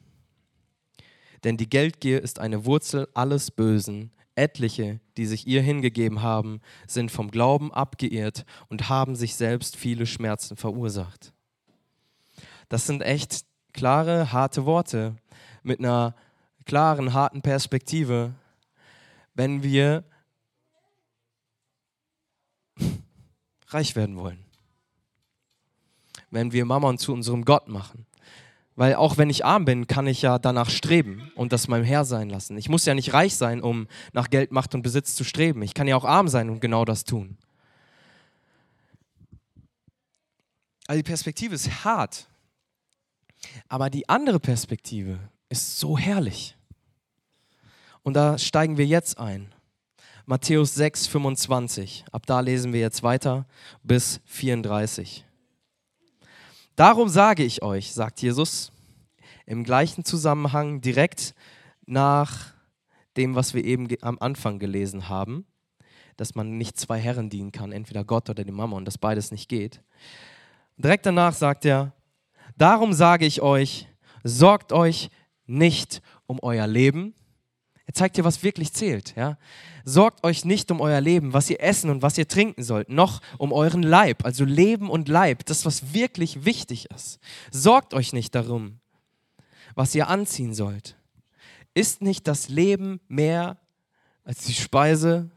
Denn 1.43 1.57
die 1.57 1.71
Geldgier 1.71 2.23
ist 2.23 2.41
eine 2.41 2.67
Wurzel 2.67 3.09
alles 3.15 3.51
Bösen. 3.51 4.13
Etliche, 4.35 5.01
die 5.17 5.25
sich 5.25 5.47
ihr 5.47 5.63
hingegeben 5.63 6.21
haben, 6.21 6.61
sind 6.87 7.11
vom 7.11 7.31
Glauben 7.31 7.73
abgeirrt 7.73 8.45
und 8.69 8.91
haben 8.91 9.17
sich 9.17 9.35
selbst 9.35 9.77
viele 9.77 10.05
Schmerzen 10.05 10.57
verursacht. 10.59 11.33
Das 12.69 12.87
sind 12.87 13.01
echt 13.01 13.47
klare, 13.73 14.31
harte 14.31 14.67
Worte 14.67 15.17
mit 15.63 15.79
einer 15.79 16.15
klaren, 16.67 17.15
harten 17.15 17.41
Perspektive, 17.41 18.35
wenn 19.35 19.63
wir 19.63 20.05
reich 23.69 23.97
werden 23.97 24.19
wollen. 24.19 24.48
Wenn 26.31 26.53
wir 26.53 26.65
Mammon 26.65 26.99
zu 26.99 27.13
unserem 27.13 27.45
Gott 27.45 27.69
machen. 27.69 28.07
Weil 28.77 28.95
auch 28.95 29.17
wenn 29.17 29.29
ich 29.29 29.45
arm 29.45 29.65
bin, 29.65 29.89
kann 29.89 30.07
ich 30.07 30.23
ja 30.23 30.39
danach 30.39 30.71
streben 30.71 31.33
und 31.35 31.53
das 31.53 31.67
meinem 31.67 31.85
Herr 31.85 32.05
sein 32.05 32.31
lassen. 32.31 32.57
Ich 32.57 32.69
muss 32.69 32.85
ja 32.85 32.95
nicht 32.95 33.13
reich 33.13 33.35
sein, 33.35 33.61
um 33.61 33.89
nach 34.13 34.31
Geld, 34.31 34.53
Macht 34.53 34.75
und 34.75 34.83
Besitz 34.83 35.17
zu 35.17 35.25
streben. 35.25 35.63
Ich 35.63 35.75
kann 35.75 35.89
ja 35.89 35.97
auch 35.97 36.05
arm 36.05 36.29
sein 36.29 36.49
und 36.49 36.61
genau 36.61 36.85
das 36.85 37.03
tun. 37.03 37.37
Also 40.87 40.99
die 40.99 41.09
Perspektive 41.09 41.55
ist 41.55 41.85
hart. 41.85 42.29
Aber 43.69 43.91
die 43.91 44.09
andere 44.09 44.41
Perspektive 44.41 45.19
ist 45.49 45.79
so 45.79 45.99
herrlich. 45.99 46.57
Und 48.03 48.15
da 48.15 48.39
steigen 48.39 48.79
wir 48.79 48.87
jetzt 48.87 49.19
ein. 49.19 49.55
Matthäus 50.25 50.75
6, 50.75 51.07
25. 51.09 52.05
Ab 52.13 52.27
da 52.27 52.41
lesen 52.41 52.73
wir 52.73 52.81
jetzt 52.81 53.03
weiter 53.03 53.47
bis 53.83 54.21
34. 54.27 55.25
Darum 56.79 57.09
sage 57.09 57.43
ich 57.43 57.61
euch, 57.65 57.93
sagt 57.93 58.23
Jesus, 58.23 58.71
im 59.47 59.65
gleichen 59.65 60.05
Zusammenhang 60.05 60.81
direkt 60.81 61.35
nach 61.87 62.55
dem, 63.17 63.35
was 63.35 63.53
wir 63.53 63.65
eben 63.65 63.89
am 64.01 64.17
Anfang 64.21 64.61
gelesen 64.61 65.09
haben, 65.09 65.45
dass 66.17 66.37
man 66.37 66.57
nicht 66.57 66.79
zwei 66.79 67.01
Herren 67.01 67.31
dienen 67.31 67.51
kann, 67.51 67.73
entweder 67.73 68.05
Gott 68.05 68.31
oder 68.31 68.45
dem 68.45 68.55
Mama 68.55 68.77
und 68.77 68.85
dass 68.85 68.97
beides 68.97 69.33
nicht 69.33 69.49
geht. 69.49 69.83
Direkt 70.77 71.05
danach 71.05 71.33
sagt 71.33 71.65
er, 71.65 71.95
Darum 72.57 72.93
sage 72.93 73.27
ich 73.27 73.43
euch, 73.43 73.89
sorgt 74.23 74.73
euch 74.73 75.11
nicht 75.47 76.01
um 76.29 76.39
euer 76.43 76.69
Leben. 76.69 77.13
Er 77.89 77.95
zeigt 77.95 78.19
dir, 78.19 78.25
was 78.25 78.43
wirklich 78.43 78.75
zählt. 78.75 79.17
Ja? 79.17 79.39
Sorgt 79.83 80.23
euch 80.23 80.45
nicht 80.45 80.71
um 80.71 80.83
euer 80.83 81.01
Leben, 81.01 81.33
was 81.33 81.49
ihr 81.49 81.63
essen 81.63 81.89
und 81.89 82.03
was 82.03 82.19
ihr 82.19 82.29
trinken 82.29 82.63
sollt, 82.63 82.91
noch 82.91 83.23
um 83.39 83.51
euren 83.51 83.83
Leib, 83.83 84.27
also 84.27 84.45
Leben 84.45 84.91
und 84.91 85.09
Leib, 85.09 85.47
das, 85.47 85.65
was 85.65 85.95
wirklich 85.95 86.45
wichtig 86.45 86.91
ist. 86.95 87.19
Sorgt 87.51 87.95
euch 87.95 88.13
nicht 88.13 88.35
darum, 88.35 88.79
was 89.75 89.95
ihr 89.95 90.09
anziehen 90.09 90.53
sollt. 90.53 90.97
Ist 91.73 92.03
nicht 92.03 92.29
das 92.29 92.51
Leben 92.51 93.01
mehr 93.09 93.57
als 94.23 94.45
die 94.45 94.53
Speise? 94.53 95.31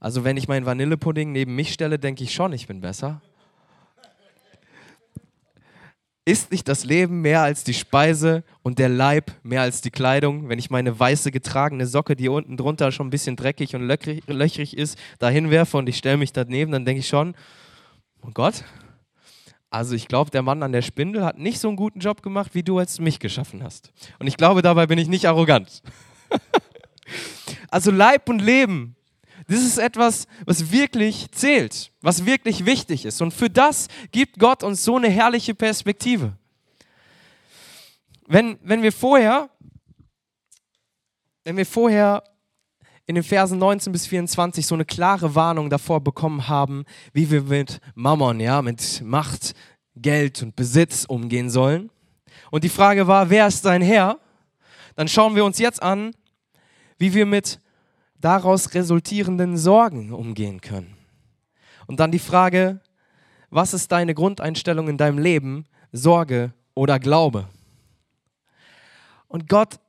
Also 0.00 0.24
wenn 0.24 0.36
ich 0.36 0.48
meinen 0.48 0.66
Vanillepudding 0.66 1.30
neben 1.30 1.54
mich 1.54 1.72
stelle, 1.72 2.00
denke 2.00 2.24
ich 2.24 2.34
schon, 2.34 2.52
ich 2.52 2.66
bin 2.66 2.80
besser. 2.80 3.22
Ist 6.26 6.50
nicht 6.52 6.68
das 6.68 6.84
Leben 6.84 7.22
mehr 7.22 7.42
als 7.42 7.64
die 7.64 7.74
Speise 7.74 8.44
und 8.62 8.78
der 8.78 8.90
Leib 8.90 9.32
mehr 9.42 9.62
als 9.62 9.80
die 9.80 9.90
Kleidung? 9.90 10.48
Wenn 10.48 10.58
ich 10.58 10.70
meine 10.70 10.98
weiße 10.98 11.30
getragene 11.30 11.86
Socke, 11.86 12.14
die 12.14 12.28
unten 12.28 12.56
drunter 12.56 12.92
schon 12.92 13.06
ein 13.06 13.10
bisschen 13.10 13.36
dreckig 13.36 13.74
und 13.74 13.82
löchrig, 13.82 14.76
ist, 14.76 14.98
da 15.18 15.28
hinwerfe 15.30 15.78
und 15.78 15.88
ich 15.88 15.96
stelle 15.96 16.18
mich 16.18 16.32
daneben, 16.32 16.72
dann 16.72 16.84
denke 16.84 17.00
ich 17.00 17.08
schon, 17.08 17.34
oh 18.22 18.30
Gott, 18.34 18.64
also 19.70 19.94
ich 19.94 20.08
glaube, 20.08 20.30
der 20.30 20.42
Mann 20.42 20.62
an 20.62 20.72
der 20.72 20.82
Spindel 20.82 21.24
hat 21.24 21.38
nicht 21.38 21.58
so 21.60 21.68
einen 21.68 21.76
guten 21.76 22.00
Job 22.00 22.22
gemacht, 22.22 22.54
wie 22.54 22.64
du 22.64 22.78
als 22.78 23.00
mich 23.00 23.18
geschaffen 23.18 23.62
hast. 23.62 23.92
Und 24.18 24.26
ich 24.26 24.36
glaube, 24.36 24.62
dabei 24.62 24.86
bin 24.86 24.98
ich 24.98 25.08
nicht 25.08 25.26
arrogant. 25.26 25.82
also 27.70 27.90
Leib 27.90 28.28
und 28.28 28.42
Leben 28.42 28.96
das 29.50 29.62
ist 29.62 29.78
etwas, 29.78 30.28
was 30.46 30.70
wirklich 30.70 31.28
zählt, 31.32 31.90
was 32.02 32.24
wirklich 32.24 32.66
wichtig 32.66 33.04
ist. 33.04 33.20
Und 33.20 33.34
für 33.34 33.50
das 33.50 33.88
gibt 34.12 34.38
Gott 34.38 34.62
uns 34.62 34.84
so 34.84 34.96
eine 34.96 35.08
herrliche 35.08 35.56
Perspektive. 35.56 36.34
Wenn, 38.28 38.60
wenn 38.62 38.80
wir 38.84 38.92
vorher, 38.92 39.50
wenn 41.42 41.56
wir 41.56 41.66
vorher 41.66 42.22
in 43.06 43.16
den 43.16 43.24
Versen 43.24 43.58
19 43.58 43.92
bis 43.92 44.06
24 44.06 44.64
so 44.64 44.76
eine 44.76 44.84
klare 44.84 45.34
Warnung 45.34 45.68
davor 45.68 46.00
bekommen 46.00 46.46
haben, 46.46 46.84
wie 47.12 47.28
wir 47.32 47.42
mit 47.42 47.80
Mammon, 47.96 48.38
ja, 48.38 48.62
mit 48.62 49.02
Macht, 49.02 49.54
Geld 49.96 50.44
und 50.44 50.54
Besitz 50.54 51.06
umgehen 51.06 51.50
sollen. 51.50 51.90
Und 52.52 52.62
die 52.62 52.68
Frage 52.68 53.08
war, 53.08 53.30
wer 53.30 53.48
ist 53.48 53.64
dein 53.64 53.82
Herr? 53.82 54.20
Dann 54.94 55.08
schauen 55.08 55.34
wir 55.34 55.44
uns 55.44 55.58
jetzt 55.58 55.82
an, 55.82 56.14
wie 56.98 57.14
wir 57.14 57.26
mit 57.26 57.58
daraus 58.20 58.74
resultierenden 58.74 59.56
Sorgen 59.56 60.12
umgehen 60.12 60.60
können. 60.60 60.96
Und 61.86 62.00
dann 62.00 62.12
die 62.12 62.18
Frage, 62.18 62.80
was 63.50 63.74
ist 63.74 63.90
deine 63.90 64.14
Grundeinstellung 64.14 64.88
in 64.88 64.96
deinem 64.96 65.18
Leben, 65.18 65.66
Sorge 65.92 66.52
oder 66.74 66.98
Glaube? 66.98 67.48
Und 69.26 69.48
Gott 69.48 69.80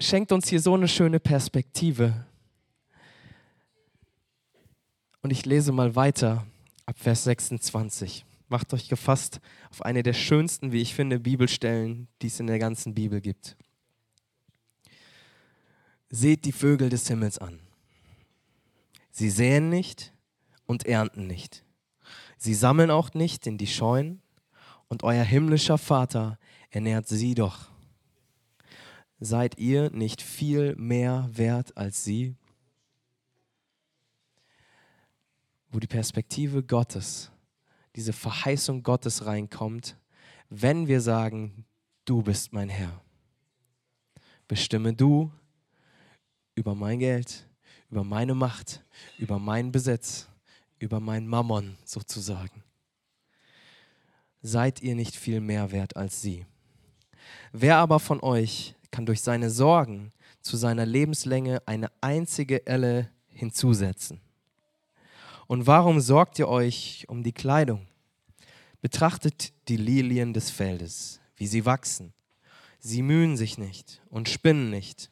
schenkt 0.00 0.32
uns 0.32 0.48
hier 0.48 0.60
so 0.60 0.74
eine 0.74 0.88
schöne 0.88 1.20
Perspektive. 1.20 2.26
Und 5.22 5.30
ich 5.30 5.44
lese 5.44 5.72
mal 5.72 5.94
weiter 5.96 6.46
ab 6.86 6.96
Vers 6.98 7.24
26. 7.24 8.24
Macht 8.48 8.72
euch 8.72 8.88
gefasst 8.88 9.40
auf 9.70 9.82
eine 9.82 10.02
der 10.02 10.12
schönsten, 10.12 10.72
wie 10.72 10.80
ich 10.80 10.94
finde, 10.94 11.20
Bibelstellen, 11.20 12.08
die 12.20 12.26
es 12.26 12.40
in 12.40 12.46
der 12.46 12.58
ganzen 12.58 12.94
Bibel 12.94 13.20
gibt. 13.20 13.56
Seht 16.08 16.44
die 16.44 16.52
Vögel 16.52 16.88
des 16.88 17.06
Himmels 17.06 17.38
an. 17.38 17.60
Sie 19.10 19.30
säen 19.30 19.68
nicht 19.68 20.12
und 20.66 20.86
ernten 20.86 21.26
nicht. 21.26 21.64
Sie 22.36 22.54
sammeln 22.54 22.90
auch 22.90 23.12
nicht 23.12 23.46
in 23.46 23.58
die 23.58 23.66
Scheunen 23.66 24.22
und 24.88 25.02
euer 25.02 25.24
himmlischer 25.24 25.78
Vater 25.78 26.38
ernährt 26.70 27.06
sie 27.08 27.34
doch. 27.34 27.70
Seid 29.18 29.58
ihr 29.58 29.90
nicht 29.90 30.22
viel 30.22 30.74
mehr 30.76 31.28
wert 31.32 31.76
als 31.76 32.04
sie? 32.04 32.34
Wo 35.70 35.78
die 35.78 35.86
Perspektive 35.86 36.62
Gottes, 36.62 37.30
diese 37.96 38.12
Verheißung 38.12 38.82
Gottes 38.82 39.26
reinkommt, 39.26 39.98
wenn 40.48 40.88
wir 40.88 41.00
sagen, 41.00 41.66
du 42.06 42.22
bist 42.22 42.52
mein 42.52 42.68
Herr. 42.68 43.02
Bestimme 44.48 44.94
du 44.94 45.30
über 46.54 46.74
mein 46.74 46.98
Geld, 46.98 47.49
über 47.90 48.04
meine 48.04 48.34
Macht, 48.34 48.82
über 49.18 49.38
meinen 49.38 49.72
Besitz, 49.72 50.28
über 50.78 51.00
meinen 51.00 51.26
Mammon 51.26 51.76
sozusagen. 51.84 52.62
Seid 54.42 54.80
ihr 54.80 54.94
nicht 54.94 55.16
viel 55.16 55.40
mehr 55.40 55.70
wert 55.72 55.96
als 55.96 56.22
sie? 56.22 56.46
Wer 57.52 57.76
aber 57.76 58.00
von 58.00 58.22
euch 58.22 58.74
kann 58.90 59.06
durch 59.06 59.20
seine 59.20 59.50
Sorgen 59.50 60.12
zu 60.40 60.56
seiner 60.56 60.86
Lebenslänge 60.86 61.62
eine 61.66 61.90
einzige 62.00 62.66
Elle 62.66 63.10
hinzusetzen? 63.28 64.20
Und 65.46 65.66
warum 65.66 66.00
sorgt 66.00 66.38
ihr 66.38 66.48
euch 66.48 67.04
um 67.08 67.22
die 67.22 67.32
Kleidung? 67.32 67.86
Betrachtet 68.80 69.52
die 69.68 69.76
Lilien 69.76 70.32
des 70.32 70.50
Feldes, 70.50 71.20
wie 71.36 71.46
sie 71.46 71.66
wachsen. 71.66 72.14
Sie 72.78 73.02
mühen 73.02 73.36
sich 73.36 73.58
nicht 73.58 74.00
und 74.08 74.28
spinnen 74.28 74.70
nicht. 74.70 75.10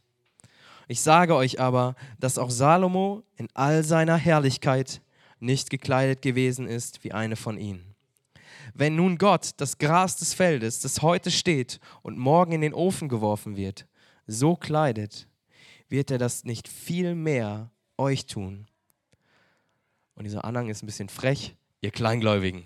Ich 0.90 1.02
sage 1.02 1.34
euch 1.34 1.60
aber, 1.60 1.94
dass 2.18 2.38
auch 2.38 2.50
Salomo 2.50 3.22
in 3.36 3.48
all 3.52 3.84
seiner 3.84 4.16
Herrlichkeit 4.16 5.02
nicht 5.38 5.68
gekleidet 5.68 6.22
gewesen 6.22 6.66
ist 6.66 7.04
wie 7.04 7.12
eine 7.12 7.36
von 7.36 7.58
ihnen. 7.58 7.94
Wenn 8.72 8.96
nun 8.96 9.18
Gott 9.18 9.50
das 9.58 9.76
Gras 9.76 10.16
des 10.16 10.32
Feldes, 10.32 10.80
das 10.80 11.02
heute 11.02 11.30
steht 11.30 11.78
und 12.00 12.18
morgen 12.18 12.52
in 12.52 12.62
den 12.62 12.72
Ofen 12.72 13.10
geworfen 13.10 13.54
wird, 13.54 13.86
so 14.26 14.56
kleidet, 14.56 15.28
wird 15.90 16.10
er 16.10 16.18
das 16.18 16.44
nicht 16.44 16.68
viel 16.68 17.14
mehr 17.14 17.70
euch 17.98 18.24
tun. 18.26 18.66
Und 20.14 20.24
dieser 20.24 20.44
Anhang 20.44 20.70
ist 20.70 20.82
ein 20.82 20.86
bisschen 20.86 21.10
frech, 21.10 21.54
ihr 21.82 21.90
Kleingläubigen. 21.90 22.64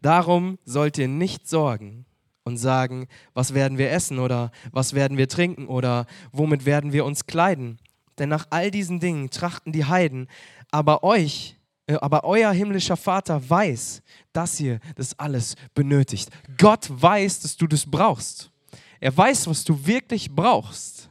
Darum 0.00 0.58
sollt 0.64 0.98
ihr 0.98 1.08
nicht 1.08 1.48
sorgen 1.48 2.06
und 2.48 2.56
sagen, 2.56 3.06
was 3.34 3.54
werden 3.54 3.78
wir 3.78 3.92
essen 3.92 4.18
oder 4.18 4.50
was 4.72 4.94
werden 4.94 5.16
wir 5.16 5.28
trinken 5.28 5.68
oder 5.68 6.06
womit 6.32 6.64
werden 6.66 6.92
wir 6.92 7.04
uns 7.04 7.26
kleiden. 7.26 7.78
Denn 8.18 8.30
nach 8.30 8.46
all 8.50 8.70
diesen 8.70 8.98
Dingen 8.98 9.30
trachten 9.30 9.70
die 9.72 9.84
Heiden, 9.84 10.26
aber 10.72 11.04
euch, 11.04 11.56
äh, 11.86 11.94
aber 11.94 12.24
euer 12.24 12.50
himmlischer 12.50 12.96
Vater 12.96 13.48
weiß, 13.48 14.02
dass 14.32 14.58
ihr 14.58 14.80
das 14.96 15.16
alles 15.18 15.54
benötigt. 15.74 16.30
Gott 16.56 16.86
weiß, 16.90 17.40
dass 17.40 17.56
du 17.56 17.66
das 17.68 17.86
brauchst. 17.86 18.50
Er 18.98 19.16
weiß, 19.16 19.46
was 19.46 19.62
du 19.62 19.86
wirklich 19.86 20.34
brauchst. 20.34 21.08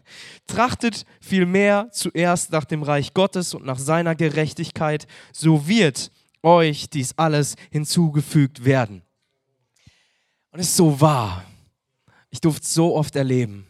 Trachtet 0.47 1.06
vielmehr 1.19 1.89
zuerst 1.91 2.52
nach 2.52 2.65
dem 2.65 2.84
Reich 2.84 3.13
Gottes 3.13 3.54
und 3.54 3.65
nach 3.65 3.80
seiner 3.80 4.15
Gerechtigkeit, 4.15 5.08
so 5.32 5.67
wird 5.67 6.12
euch 6.43 6.89
dies 6.89 7.13
alles 7.17 7.56
hinzugefügt 7.71 8.65
werden. 8.65 9.04
Und 10.52 10.60
es 10.60 10.68
ist 10.68 10.78
so 10.78 11.00
wahr. 11.00 11.46
Ich 12.30 12.42
durfte 12.42 12.64
es 12.64 12.74
so 12.74 12.96
oft 12.96 13.16
erleben. 13.16 13.68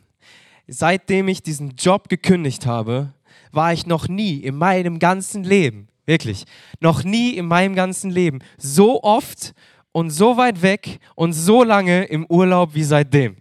Seitdem 0.68 1.28
ich 1.28 1.44
diesen 1.44 1.76
Job 1.76 2.10
gekündigt 2.10 2.66
habe, 2.66 3.14
war 3.52 3.74
ich 3.74 3.86
noch 3.86 4.08
nie 4.08 4.38
in 4.38 4.56
meinem 4.56 5.00
ganzen 5.00 5.44
Leben, 5.44 5.90
wirklich, 6.06 6.46
noch 6.80 7.04
nie 7.04 7.32
in 7.32 7.46
meinem 7.46 7.76
ganzen 7.76 8.10
Leben 8.10 8.40
so 8.58 9.04
oft 9.04 9.54
und 9.92 10.10
so 10.10 10.38
weit 10.38 10.62
weg 10.62 11.00
und 11.16 11.34
so 11.34 11.64
lange 11.64 12.06
im 12.06 12.26
Urlaub 12.28 12.74
wie 12.74 12.84
seitdem. 12.84 13.38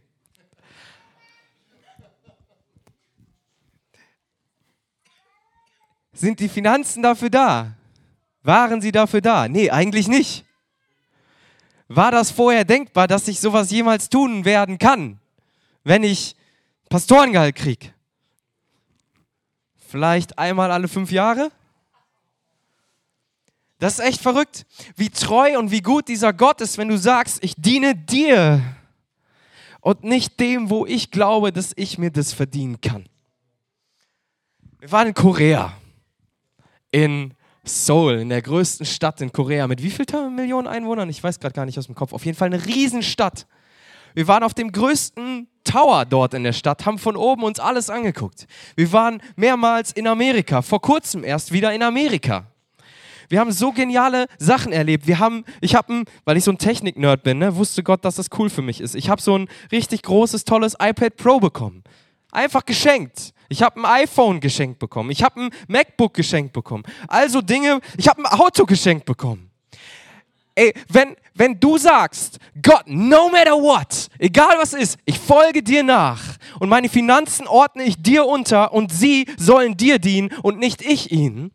Sind 6.12 6.40
die 6.40 6.48
Finanzen 6.48 7.02
dafür 7.02 7.30
da? 7.30 7.76
Waren 8.42 8.82
sie 8.82 8.92
dafür 8.92 9.20
da? 9.22 9.48
Nee, 9.48 9.70
eigentlich 9.70 10.08
nicht. 10.08 10.44
War 11.92 12.12
das 12.12 12.30
vorher 12.30 12.64
denkbar, 12.64 13.08
dass 13.08 13.26
ich 13.26 13.40
sowas 13.40 13.72
jemals 13.72 14.08
tun 14.08 14.44
werden 14.44 14.78
kann, 14.78 15.18
wenn 15.82 16.04
ich 16.04 16.36
Pastorengehalt 16.88 17.56
kriege? 17.56 17.92
Vielleicht 19.88 20.38
einmal 20.38 20.70
alle 20.70 20.86
fünf 20.86 21.10
Jahre? 21.10 21.50
Das 23.80 23.94
ist 23.94 24.04
echt 24.04 24.20
verrückt, 24.20 24.66
wie 24.94 25.10
treu 25.10 25.58
und 25.58 25.72
wie 25.72 25.82
gut 25.82 26.06
dieser 26.06 26.32
Gott 26.32 26.60
ist, 26.60 26.78
wenn 26.78 26.86
du 26.86 26.96
sagst, 26.96 27.42
ich 27.42 27.54
diene 27.56 27.96
dir 27.96 28.62
und 29.80 30.04
nicht 30.04 30.38
dem, 30.38 30.70
wo 30.70 30.86
ich 30.86 31.10
glaube, 31.10 31.52
dass 31.52 31.72
ich 31.74 31.98
mir 31.98 32.12
das 32.12 32.32
verdienen 32.32 32.80
kann. 32.80 33.08
Wir 34.78 34.92
waren 34.92 35.08
in 35.08 35.14
Korea, 35.14 35.76
in 36.92 37.34
Seoul, 37.64 38.20
in 38.20 38.28
der 38.30 38.42
größten 38.42 38.86
Stadt 38.86 39.20
in 39.20 39.32
Korea, 39.32 39.66
mit 39.66 39.82
wie 39.82 39.90
vielen 39.90 40.34
Millionen 40.34 40.66
Einwohnern? 40.66 41.08
Ich 41.10 41.22
weiß 41.22 41.38
gerade 41.40 41.54
gar 41.54 41.66
nicht 41.66 41.78
aus 41.78 41.86
dem 41.86 41.94
Kopf. 41.94 42.12
Auf 42.12 42.24
jeden 42.24 42.36
Fall 42.36 42.46
eine 42.46 42.64
Riesenstadt. 42.64 43.46
Wir 44.14 44.26
waren 44.28 44.42
auf 44.42 44.54
dem 44.54 44.72
größten 44.72 45.46
Tower 45.62 46.04
dort 46.04 46.34
in 46.34 46.42
der 46.42 46.52
Stadt, 46.52 46.86
haben 46.86 46.98
von 46.98 47.16
oben 47.16 47.44
uns 47.44 47.60
alles 47.60 47.90
angeguckt. 47.90 48.46
Wir 48.76 48.90
waren 48.92 49.22
mehrmals 49.36 49.92
in 49.92 50.06
Amerika, 50.06 50.62
vor 50.62 50.80
kurzem 50.80 51.22
erst 51.22 51.52
wieder 51.52 51.72
in 51.72 51.82
Amerika. 51.82 52.46
Wir 53.28 53.38
haben 53.38 53.52
so 53.52 53.70
geniale 53.70 54.26
Sachen 54.38 54.72
erlebt. 54.72 55.06
Wir 55.06 55.20
haben, 55.20 55.44
ich 55.60 55.76
habe, 55.76 56.04
weil 56.24 56.36
ich 56.36 56.42
so 56.42 56.50
ein 56.50 56.58
Technik-Nerd 56.58 57.22
bin, 57.22 57.38
ne, 57.38 57.54
wusste 57.54 57.84
Gott, 57.84 58.04
dass 58.04 58.16
das 58.16 58.26
cool 58.38 58.50
für 58.50 58.62
mich 58.62 58.80
ist. 58.80 58.96
Ich 58.96 59.08
habe 59.08 59.22
so 59.22 59.38
ein 59.38 59.48
richtig 59.70 60.02
großes, 60.02 60.44
tolles 60.44 60.74
iPad 60.80 61.16
Pro 61.16 61.38
bekommen. 61.38 61.84
Einfach 62.32 62.64
geschenkt. 62.64 63.32
Ich 63.50 63.62
habe 63.62 63.80
ein 63.80 63.84
iPhone 63.84 64.38
geschenkt 64.38 64.78
bekommen. 64.78 65.10
Ich 65.10 65.24
habe 65.24 65.42
ein 65.42 65.50
MacBook 65.66 66.14
geschenkt 66.14 66.52
bekommen. 66.52 66.84
Also 67.08 67.42
Dinge, 67.42 67.80
ich 67.98 68.06
habe 68.06 68.24
ein 68.24 68.26
Auto 68.26 68.64
geschenkt 68.64 69.04
bekommen. 69.04 69.50
Ey, 70.54 70.72
wenn, 70.88 71.16
wenn 71.34 71.58
du 71.58 71.76
sagst, 71.76 72.38
Gott, 72.62 72.84
no 72.86 73.28
matter 73.28 73.52
what, 73.52 74.06
egal 74.18 74.56
was 74.56 74.72
ist, 74.72 74.98
ich 75.04 75.18
folge 75.18 75.64
dir 75.64 75.82
nach 75.82 76.20
und 76.60 76.68
meine 76.68 76.88
Finanzen 76.88 77.48
ordne 77.48 77.82
ich 77.82 78.00
dir 78.00 78.24
unter 78.24 78.72
und 78.72 78.92
sie 78.92 79.26
sollen 79.36 79.76
dir 79.76 79.98
dienen 79.98 80.32
und 80.42 80.58
nicht 80.58 80.80
ich 80.82 81.10
ihnen, 81.10 81.50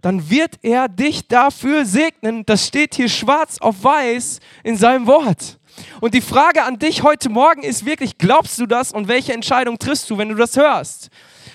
dann 0.00 0.30
wird 0.30 0.58
er 0.62 0.88
dich 0.88 1.28
dafür 1.28 1.84
segnen. 1.84 2.44
Das 2.46 2.66
steht 2.66 2.96
hier 2.96 3.08
schwarz 3.08 3.58
auf 3.58 3.84
weiß 3.84 4.40
in 4.64 4.76
seinem 4.76 5.06
Wort. 5.06 5.58
Und 6.00 6.14
die 6.14 6.20
Frage 6.20 6.64
an 6.64 6.78
dich 6.78 7.04
heute 7.04 7.28
Morgen 7.28 7.62
ist 7.62 7.84
wirklich, 7.84 8.18
glaubst 8.18 8.58
du 8.58 8.66
das 8.66 8.92
und 8.92 9.06
welche 9.06 9.32
Entscheidung 9.32 9.78
triffst 9.78 10.10
du, 10.10 10.18
wenn 10.18 10.28
du 10.28 10.34
das 10.34 10.56
hörst? 10.56 11.10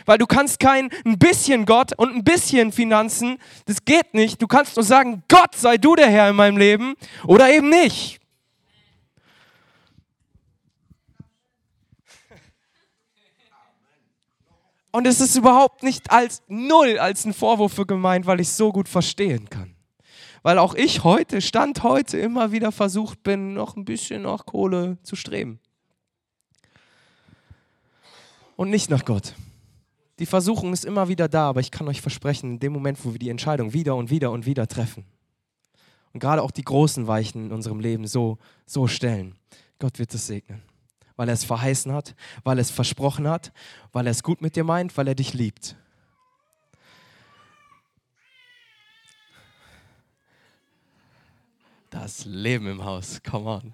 Weil 0.06 0.18
du 0.18 0.26
kannst 0.26 0.60
kein 0.60 0.90
ein 1.06 1.18
bisschen 1.18 1.66
Gott 1.66 1.98
und 1.98 2.16
ein 2.16 2.24
bisschen 2.24 2.72
Finanzen, 2.72 3.38
das 3.66 3.86
geht 3.86 4.14
nicht. 4.14 4.42
Du 4.42 4.48
kannst 4.48 4.76
nur 4.76 4.84
sagen, 4.84 5.24
Gott 5.28 5.56
sei 5.56 5.78
du 5.78 5.96
der 5.96 6.10
Herr 6.10 6.30
in 6.30 6.36
meinem 6.36 6.58
Leben 6.58 6.96
oder 7.26 7.50
eben 7.50 7.70
nicht. 7.70 8.20
Und 14.92 15.08
es 15.08 15.20
ist 15.20 15.36
überhaupt 15.36 15.82
nicht 15.82 16.12
als 16.12 16.44
null 16.48 17.00
als 17.00 17.26
ein 17.26 17.34
Vorwurf 17.34 17.74
für 17.74 17.86
gemeint, 17.86 18.28
weil 18.28 18.40
ich 18.40 18.48
es 18.48 18.58
so 18.58 18.72
gut 18.72 18.88
verstehen 18.88 19.50
kann 19.50 19.74
weil 20.44 20.60
auch 20.60 20.76
ich 20.76 21.04
heute, 21.04 21.42
Stand 21.42 21.84
heute, 21.84 22.20
immer 22.20 22.52
wieder 22.52 22.72
versucht 22.72 23.24
bin, 23.24 23.54
noch 23.54 23.76
ein 23.76 23.86
bisschen 23.86 24.24
nach 24.24 24.46
Kohle 24.46 24.98
zu 25.02 25.16
streben. 25.16 25.60
Und 28.56 28.70
nicht 28.70 28.90
nach 28.90 29.06
Gott. 29.06 29.34
Die 30.20 30.26
Versuchung 30.26 30.74
ist 30.74 30.86
immer 30.86 31.08
wieder 31.08 31.28
da, 31.28 31.50
aber 31.50 31.60
ich 31.60 31.72
kann 31.72 31.88
euch 31.88 32.02
versprechen, 32.02 32.52
in 32.52 32.60
dem 32.60 32.74
Moment, 32.74 33.04
wo 33.04 33.14
wir 33.14 33.20
die 33.20 33.30
Entscheidung 33.30 33.74
wieder 33.74 33.96
und 33.96 34.10
wieder 34.10 34.32
und 34.32 34.46
wieder 34.46 34.68
treffen 34.68 35.06
und 36.14 36.20
gerade 36.20 36.42
auch 36.42 36.52
die 36.52 36.64
großen 36.64 37.08
Weichen 37.08 37.48
in 37.48 37.52
unserem 37.52 37.80
Leben 37.80 38.08
so, 38.08 38.38
so 38.66 38.88
stellen, 38.88 39.36
Gott 39.80 40.00
wird 40.00 40.14
es 40.14 40.28
segnen. 40.28 40.62
Weil 41.16 41.28
er 41.28 41.34
es 41.34 41.44
verheißen 41.44 41.92
hat, 41.92 42.16
weil 42.44 42.58
er 42.58 42.62
es 42.62 42.72
versprochen 42.72 43.28
hat, 43.28 43.52
weil 43.92 44.08
er 44.08 44.12
es 44.12 44.24
gut 44.24 44.42
mit 44.42 44.56
dir 44.56 44.64
meint, 44.64 44.96
weil 44.98 45.08
er 45.08 45.16
dich 45.16 45.34
liebt. 45.34 45.76
Das 51.90 52.26
Leben 52.26 52.68
im 52.68 52.84
Haus, 52.84 53.22
come 53.22 53.50
on. 53.50 53.74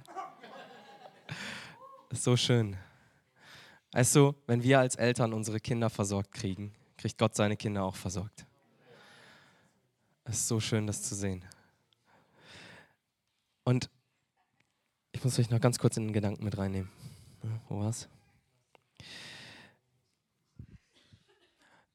So 2.12 2.36
schön. 2.36 2.75
Weißt 3.91 4.15
du, 4.15 4.36
wenn 4.45 4.63
wir 4.63 4.80
als 4.80 4.95
Eltern 4.95 5.34
unsere 5.34 5.60
Kinder 5.60 5.89
versorgt 5.89 6.32
kriegen, 6.32 6.73
kriegt 6.97 7.17
Gott 7.17 7.36
seine 7.36 7.58
Kinder 7.58 7.84
auch 7.84 7.95
versorgt. 7.95 8.45
Es 10.25 10.38
ist 10.41 10.47
so 10.47 10.60
schön, 10.60 10.86
das 10.86 11.02
zu 11.02 11.15
sehen. 11.15 11.43
Und 13.63 13.89
ich 15.12 15.23
muss 15.23 15.39
euch 15.39 15.49
noch 15.49 15.60
ganz 15.60 15.80
kurz 15.80 15.97
in 15.97 16.08
den 16.08 16.13
Gedanken 16.13 16.43
mit 16.43 16.58
reinnehmen. 16.58 16.89
Wo 17.67 17.80
war's? 17.80 18.08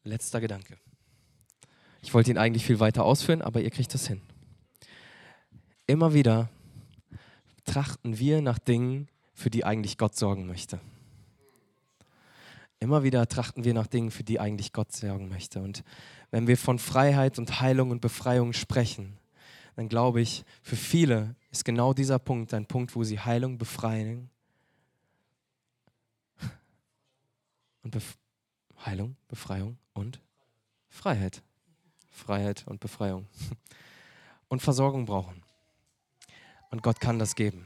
Letzter 0.02 0.40
Gedanke. 0.40 0.78
Ich 2.02 2.12
wollte 2.12 2.30
ihn 2.30 2.38
eigentlich 2.38 2.66
viel 2.66 2.80
weiter 2.80 3.04
ausführen, 3.04 3.40
aber 3.40 3.60
ihr 3.60 3.70
kriegt 3.70 3.94
das 3.94 4.06
hin 4.06 4.20
immer 5.86 6.14
wieder 6.14 6.48
trachten 7.64 8.18
wir 8.18 8.40
nach 8.40 8.58
Dingen, 8.58 9.08
für 9.32 9.50
die 9.50 9.64
eigentlich 9.64 9.98
Gott 9.98 10.16
sorgen 10.16 10.46
möchte. 10.46 10.80
Immer 12.84 13.02
wieder 13.02 13.26
trachten 13.26 13.64
wir 13.64 13.72
nach 13.72 13.86
Dingen, 13.86 14.10
für 14.10 14.24
die 14.24 14.38
eigentlich 14.38 14.74
Gott 14.74 14.92
sorgen 14.92 15.30
möchte. 15.30 15.62
Und 15.62 15.84
wenn 16.30 16.46
wir 16.46 16.58
von 16.58 16.78
Freiheit 16.78 17.38
und 17.38 17.62
Heilung 17.62 17.90
und 17.90 18.02
Befreiung 18.02 18.52
sprechen, 18.52 19.16
dann 19.74 19.88
glaube 19.88 20.20
ich, 20.20 20.44
für 20.60 20.76
viele 20.76 21.34
ist 21.50 21.64
genau 21.64 21.94
dieser 21.94 22.18
Punkt 22.18 22.52
ein 22.52 22.66
Punkt, 22.66 22.94
wo 22.94 23.02
sie 23.02 23.18
Heilung, 23.18 23.56
Befreien 23.56 24.28
und 27.82 27.92
Bef 27.92 28.18
Heilung, 28.84 29.16
Befreiung 29.28 29.78
und 29.94 30.20
Freiheit. 30.90 31.42
Freiheit 32.10 32.64
und 32.66 32.80
Befreiung. 32.80 33.26
Und 34.48 34.60
Versorgung 34.60 35.06
brauchen. 35.06 35.42
Und 36.70 36.82
Gott 36.82 37.00
kann 37.00 37.18
das 37.18 37.34
geben. 37.34 37.64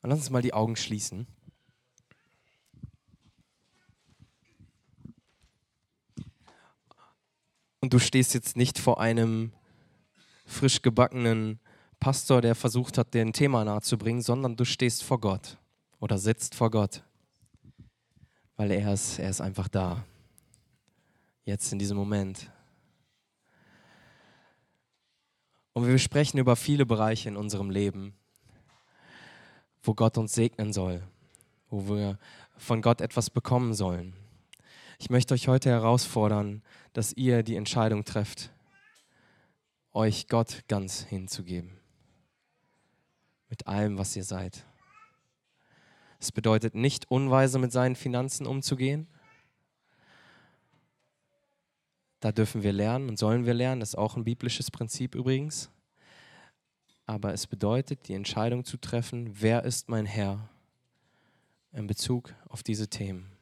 Und 0.00 0.08
lass 0.08 0.20
uns 0.20 0.30
mal 0.30 0.42
die 0.42 0.54
Augen 0.54 0.76
schließen. 0.76 1.26
Und 7.86 7.92
du 7.92 8.00
stehst 8.00 8.34
jetzt 8.34 8.56
nicht 8.56 8.80
vor 8.80 9.00
einem 9.00 9.52
frisch 10.44 10.82
gebackenen 10.82 11.60
Pastor, 12.00 12.40
der 12.40 12.56
versucht 12.56 12.98
hat, 12.98 13.14
dir 13.14 13.20
ein 13.20 13.32
Thema 13.32 13.64
nahezubringen, 13.64 14.22
sondern 14.22 14.56
du 14.56 14.64
stehst 14.64 15.04
vor 15.04 15.20
Gott 15.20 15.56
oder 16.00 16.18
sitzt 16.18 16.56
vor 16.56 16.72
Gott, 16.72 17.04
weil 18.56 18.72
er 18.72 18.92
ist, 18.92 19.20
er 19.20 19.30
ist 19.30 19.40
einfach 19.40 19.68
da. 19.68 20.04
Jetzt 21.44 21.72
in 21.72 21.78
diesem 21.78 21.96
Moment. 21.96 22.50
Und 25.72 25.86
wir 25.86 25.96
sprechen 25.98 26.38
über 26.38 26.56
viele 26.56 26.86
Bereiche 26.86 27.28
in 27.28 27.36
unserem 27.36 27.70
Leben, 27.70 28.16
wo 29.84 29.94
Gott 29.94 30.18
uns 30.18 30.34
segnen 30.34 30.72
soll, 30.72 31.04
wo 31.70 31.86
wir 31.86 32.18
von 32.56 32.82
Gott 32.82 33.00
etwas 33.00 33.30
bekommen 33.30 33.74
sollen. 33.74 34.25
Ich 34.98 35.10
möchte 35.10 35.34
euch 35.34 35.46
heute 35.46 35.68
herausfordern, 35.68 36.62
dass 36.94 37.12
ihr 37.12 37.42
die 37.42 37.56
Entscheidung 37.56 38.04
trefft, 38.04 38.50
euch 39.92 40.26
Gott 40.28 40.64
ganz 40.68 41.02
hinzugeben. 41.04 41.78
Mit 43.50 43.66
allem, 43.66 43.98
was 43.98 44.16
ihr 44.16 44.24
seid. 44.24 44.64
Es 46.18 46.32
bedeutet 46.32 46.74
nicht, 46.74 47.10
unweise 47.10 47.58
mit 47.58 47.72
seinen 47.72 47.94
Finanzen 47.94 48.46
umzugehen. 48.46 49.06
Da 52.20 52.32
dürfen 52.32 52.62
wir 52.62 52.72
lernen 52.72 53.10
und 53.10 53.18
sollen 53.18 53.44
wir 53.44 53.54
lernen. 53.54 53.80
Das 53.80 53.90
ist 53.90 53.94
auch 53.96 54.16
ein 54.16 54.24
biblisches 54.24 54.70
Prinzip 54.70 55.14
übrigens. 55.14 55.70
Aber 57.04 57.34
es 57.34 57.46
bedeutet, 57.46 58.08
die 58.08 58.14
Entscheidung 58.14 58.64
zu 58.64 58.78
treffen, 58.78 59.30
wer 59.40 59.62
ist 59.64 59.88
mein 59.90 60.06
Herr 60.06 60.48
in 61.72 61.86
Bezug 61.86 62.34
auf 62.48 62.62
diese 62.62 62.88
Themen. 62.88 63.35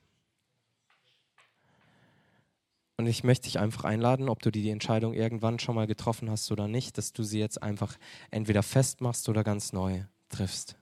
Und 2.96 3.06
ich 3.06 3.24
möchte 3.24 3.44
dich 3.44 3.58
einfach 3.58 3.84
einladen, 3.84 4.28
ob 4.28 4.40
du 4.40 4.52
die 4.52 4.70
Entscheidung 4.70 5.14
irgendwann 5.14 5.58
schon 5.58 5.74
mal 5.74 5.86
getroffen 5.86 6.30
hast 6.30 6.52
oder 6.52 6.68
nicht, 6.68 6.96
dass 6.96 7.12
du 7.12 7.24
sie 7.24 7.40
jetzt 7.40 7.62
einfach 7.62 7.96
entweder 8.30 8.62
festmachst 8.62 9.28
oder 9.28 9.42
ganz 9.42 9.72
neu 9.72 10.04
triffst. 10.28 10.76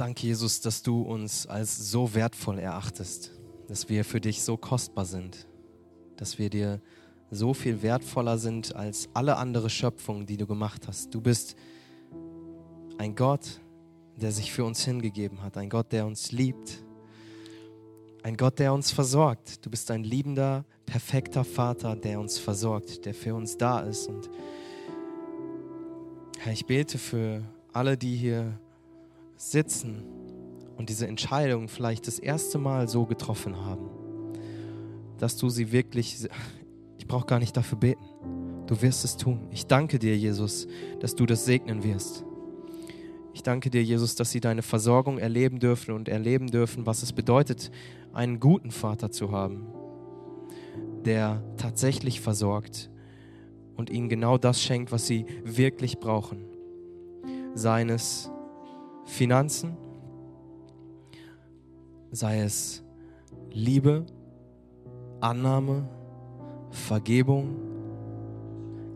Danke, 0.00 0.28
Jesus, 0.28 0.62
dass 0.62 0.82
du 0.82 1.02
uns 1.02 1.46
als 1.46 1.90
so 1.90 2.14
wertvoll 2.14 2.58
erachtest, 2.58 3.32
dass 3.68 3.90
wir 3.90 4.02
für 4.02 4.18
dich 4.18 4.40
so 4.40 4.56
kostbar 4.56 5.04
sind, 5.04 5.46
dass 6.16 6.38
wir 6.38 6.48
dir 6.48 6.80
so 7.30 7.52
viel 7.52 7.82
wertvoller 7.82 8.38
sind 8.38 8.74
als 8.74 9.10
alle 9.12 9.36
andere 9.36 9.68
Schöpfung, 9.68 10.24
die 10.24 10.38
du 10.38 10.46
gemacht 10.46 10.88
hast. 10.88 11.14
Du 11.14 11.20
bist 11.20 11.54
ein 12.96 13.14
Gott, 13.14 13.60
der 14.16 14.32
sich 14.32 14.50
für 14.50 14.64
uns 14.64 14.82
hingegeben 14.86 15.42
hat, 15.42 15.58
ein 15.58 15.68
Gott, 15.68 15.92
der 15.92 16.06
uns 16.06 16.32
liebt, 16.32 16.82
ein 18.22 18.38
Gott, 18.38 18.58
der 18.58 18.72
uns 18.72 18.92
versorgt. 18.92 19.66
Du 19.66 19.68
bist 19.68 19.90
ein 19.90 20.02
liebender, 20.02 20.64
perfekter 20.86 21.44
Vater, 21.44 21.94
der 21.94 22.20
uns 22.20 22.38
versorgt, 22.38 23.04
der 23.04 23.12
für 23.12 23.34
uns 23.34 23.58
da 23.58 23.80
ist. 23.80 24.08
Und 24.08 24.30
Herr, 26.38 26.54
ich 26.54 26.64
bete 26.64 26.96
für 26.96 27.42
alle, 27.74 27.98
die 27.98 28.16
hier 28.16 28.58
sitzen 29.40 30.02
und 30.76 30.90
diese 30.90 31.06
Entscheidung 31.06 31.68
vielleicht 31.68 32.06
das 32.06 32.18
erste 32.18 32.58
Mal 32.58 32.88
so 32.88 33.06
getroffen 33.06 33.56
haben, 33.56 33.88
dass 35.18 35.36
du 35.38 35.48
sie 35.48 35.72
wirklich, 35.72 36.28
ich 36.98 37.06
brauche 37.06 37.26
gar 37.26 37.38
nicht 37.38 37.56
dafür 37.56 37.78
beten, 37.78 38.04
du 38.66 38.82
wirst 38.82 39.04
es 39.04 39.16
tun. 39.16 39.48
Ich 39.50 39.66
danke 39.66 39.98
dir, 39.98 40.16
Jesus, 40.16 40.68
dass 41.00 41.14
du 41.14 41.24
das 41.24 41.46
segnen 41.46 41.82
wirst. 41.82 42.24
Ich 43.32 43.42
danke 43.42 43.70
dir, 43.70 43.82
Jesus, 43.82 44.14
dass 44.14 44.30
sie 44.30 44.40
deine 44.40 44.62
Versorgung 44.62 45.16
erleben 45.16 45.58
dürfen 45.58 45.94
und 45.94 46.08
erleben 46.08 46.48
dürfen, 46.48 46.84
was 46.84 47.02
es 47.02 47.12
bedeutet, 47.14 47.70
einen 48.12 48.40
guten 48.40 48.70
Vater 48.70 49.10
zu 49.10 49.32
haben, 49.32 49.66
der 51.06 51.42
tatsächlich 51.56 52.20
versorgt 52.20 52.90
und 53.76 53.88
ihnen 53.88 54.10
genau 54.10 54.36
das 54.36 54.62
schenkt, 54.62 54.92
was 54.92 55.06
sie 55.06 55.24
wirklich 55.44 55.98
brauchen. 55.98 56.44
Seines 57.54 58.30
Finanzen, 59.10 59.76
sei 62.12 62.40
es 62.40 62.82
Liebe, 63.50 64.06
Annahme, 65.20 65.88
Vergebung, 66.70 67.56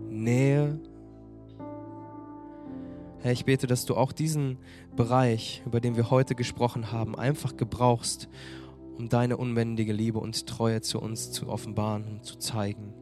Nähe. 0.08 0.80
Herr, 3.18 3.32
ich 3.32 3.44
bete, 3.44 3.66
dass 3.66 3.84
du 3.86 3.96
auch 3.96 4.12
diesen 4.12 4.58
Bereich, 4.96 5.62
über 5.66 5.80
den 5.80 5.96
wir 5.96 6.10
heute 6.10 6.34
gesprochen 6.34 6.92
haben, 6.92 7.16
einfach 7.16 7.56
gebrauchst, 7.56 8.28
um 8.96 9.08
deine 9.08 9.36
unbändige 9.36 9.92
Liebe 9.92 10.20
und 10.20 10.46
Treue 10.46 10.80
zu 10.80 11.00
uns 11.00 11.32
zu 11.32 11.48
offenbaren 11.48 12.04
und 12.04 12.24
zu 12.24 12.38
zeigen. 12.38 12.94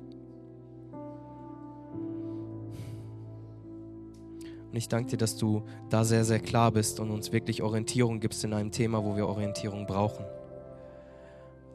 Und 4.72 4.78
ich 4.78 4.88
danke 4.88 5.10
dir, 5.10 5.16
dass 5.18 5.36
du 5.36 5.62
da 5.90 6.02
sehr, 6.02 6.24
sehr 6.24 6.40
klar 6.40 6.72
bist 6.72 6.98
und 6.98 7.10
uns 7.10 7.30
wirklich 7.30 7.60
Orientierung 7.62 8.20
gibst 8.20 8.42
in 8.42 8.54
einem 8.54 8.70
Thema, 8.70 9.04
wo 9.04 9.16
wir 9.16 9.28
Orientierung 9.28 9.86
brauchen. 9.86 10.24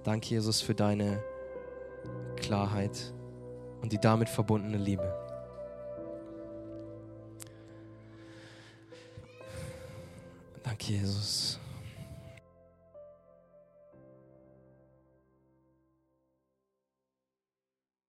Danke, 0.04 0.30
Jesus, 0.30 0.62
für 0.62 0.74
deine 0.74 1.22
Klarheit 2.38 3.14
und 3.84 3.92
die 3.92 4.00
damit 4.00 4.30
verbundene 4.30 4.78
Liebe. 4.78 5.14
Danke, 10.64 10.94
Jesus. 10.94 11.60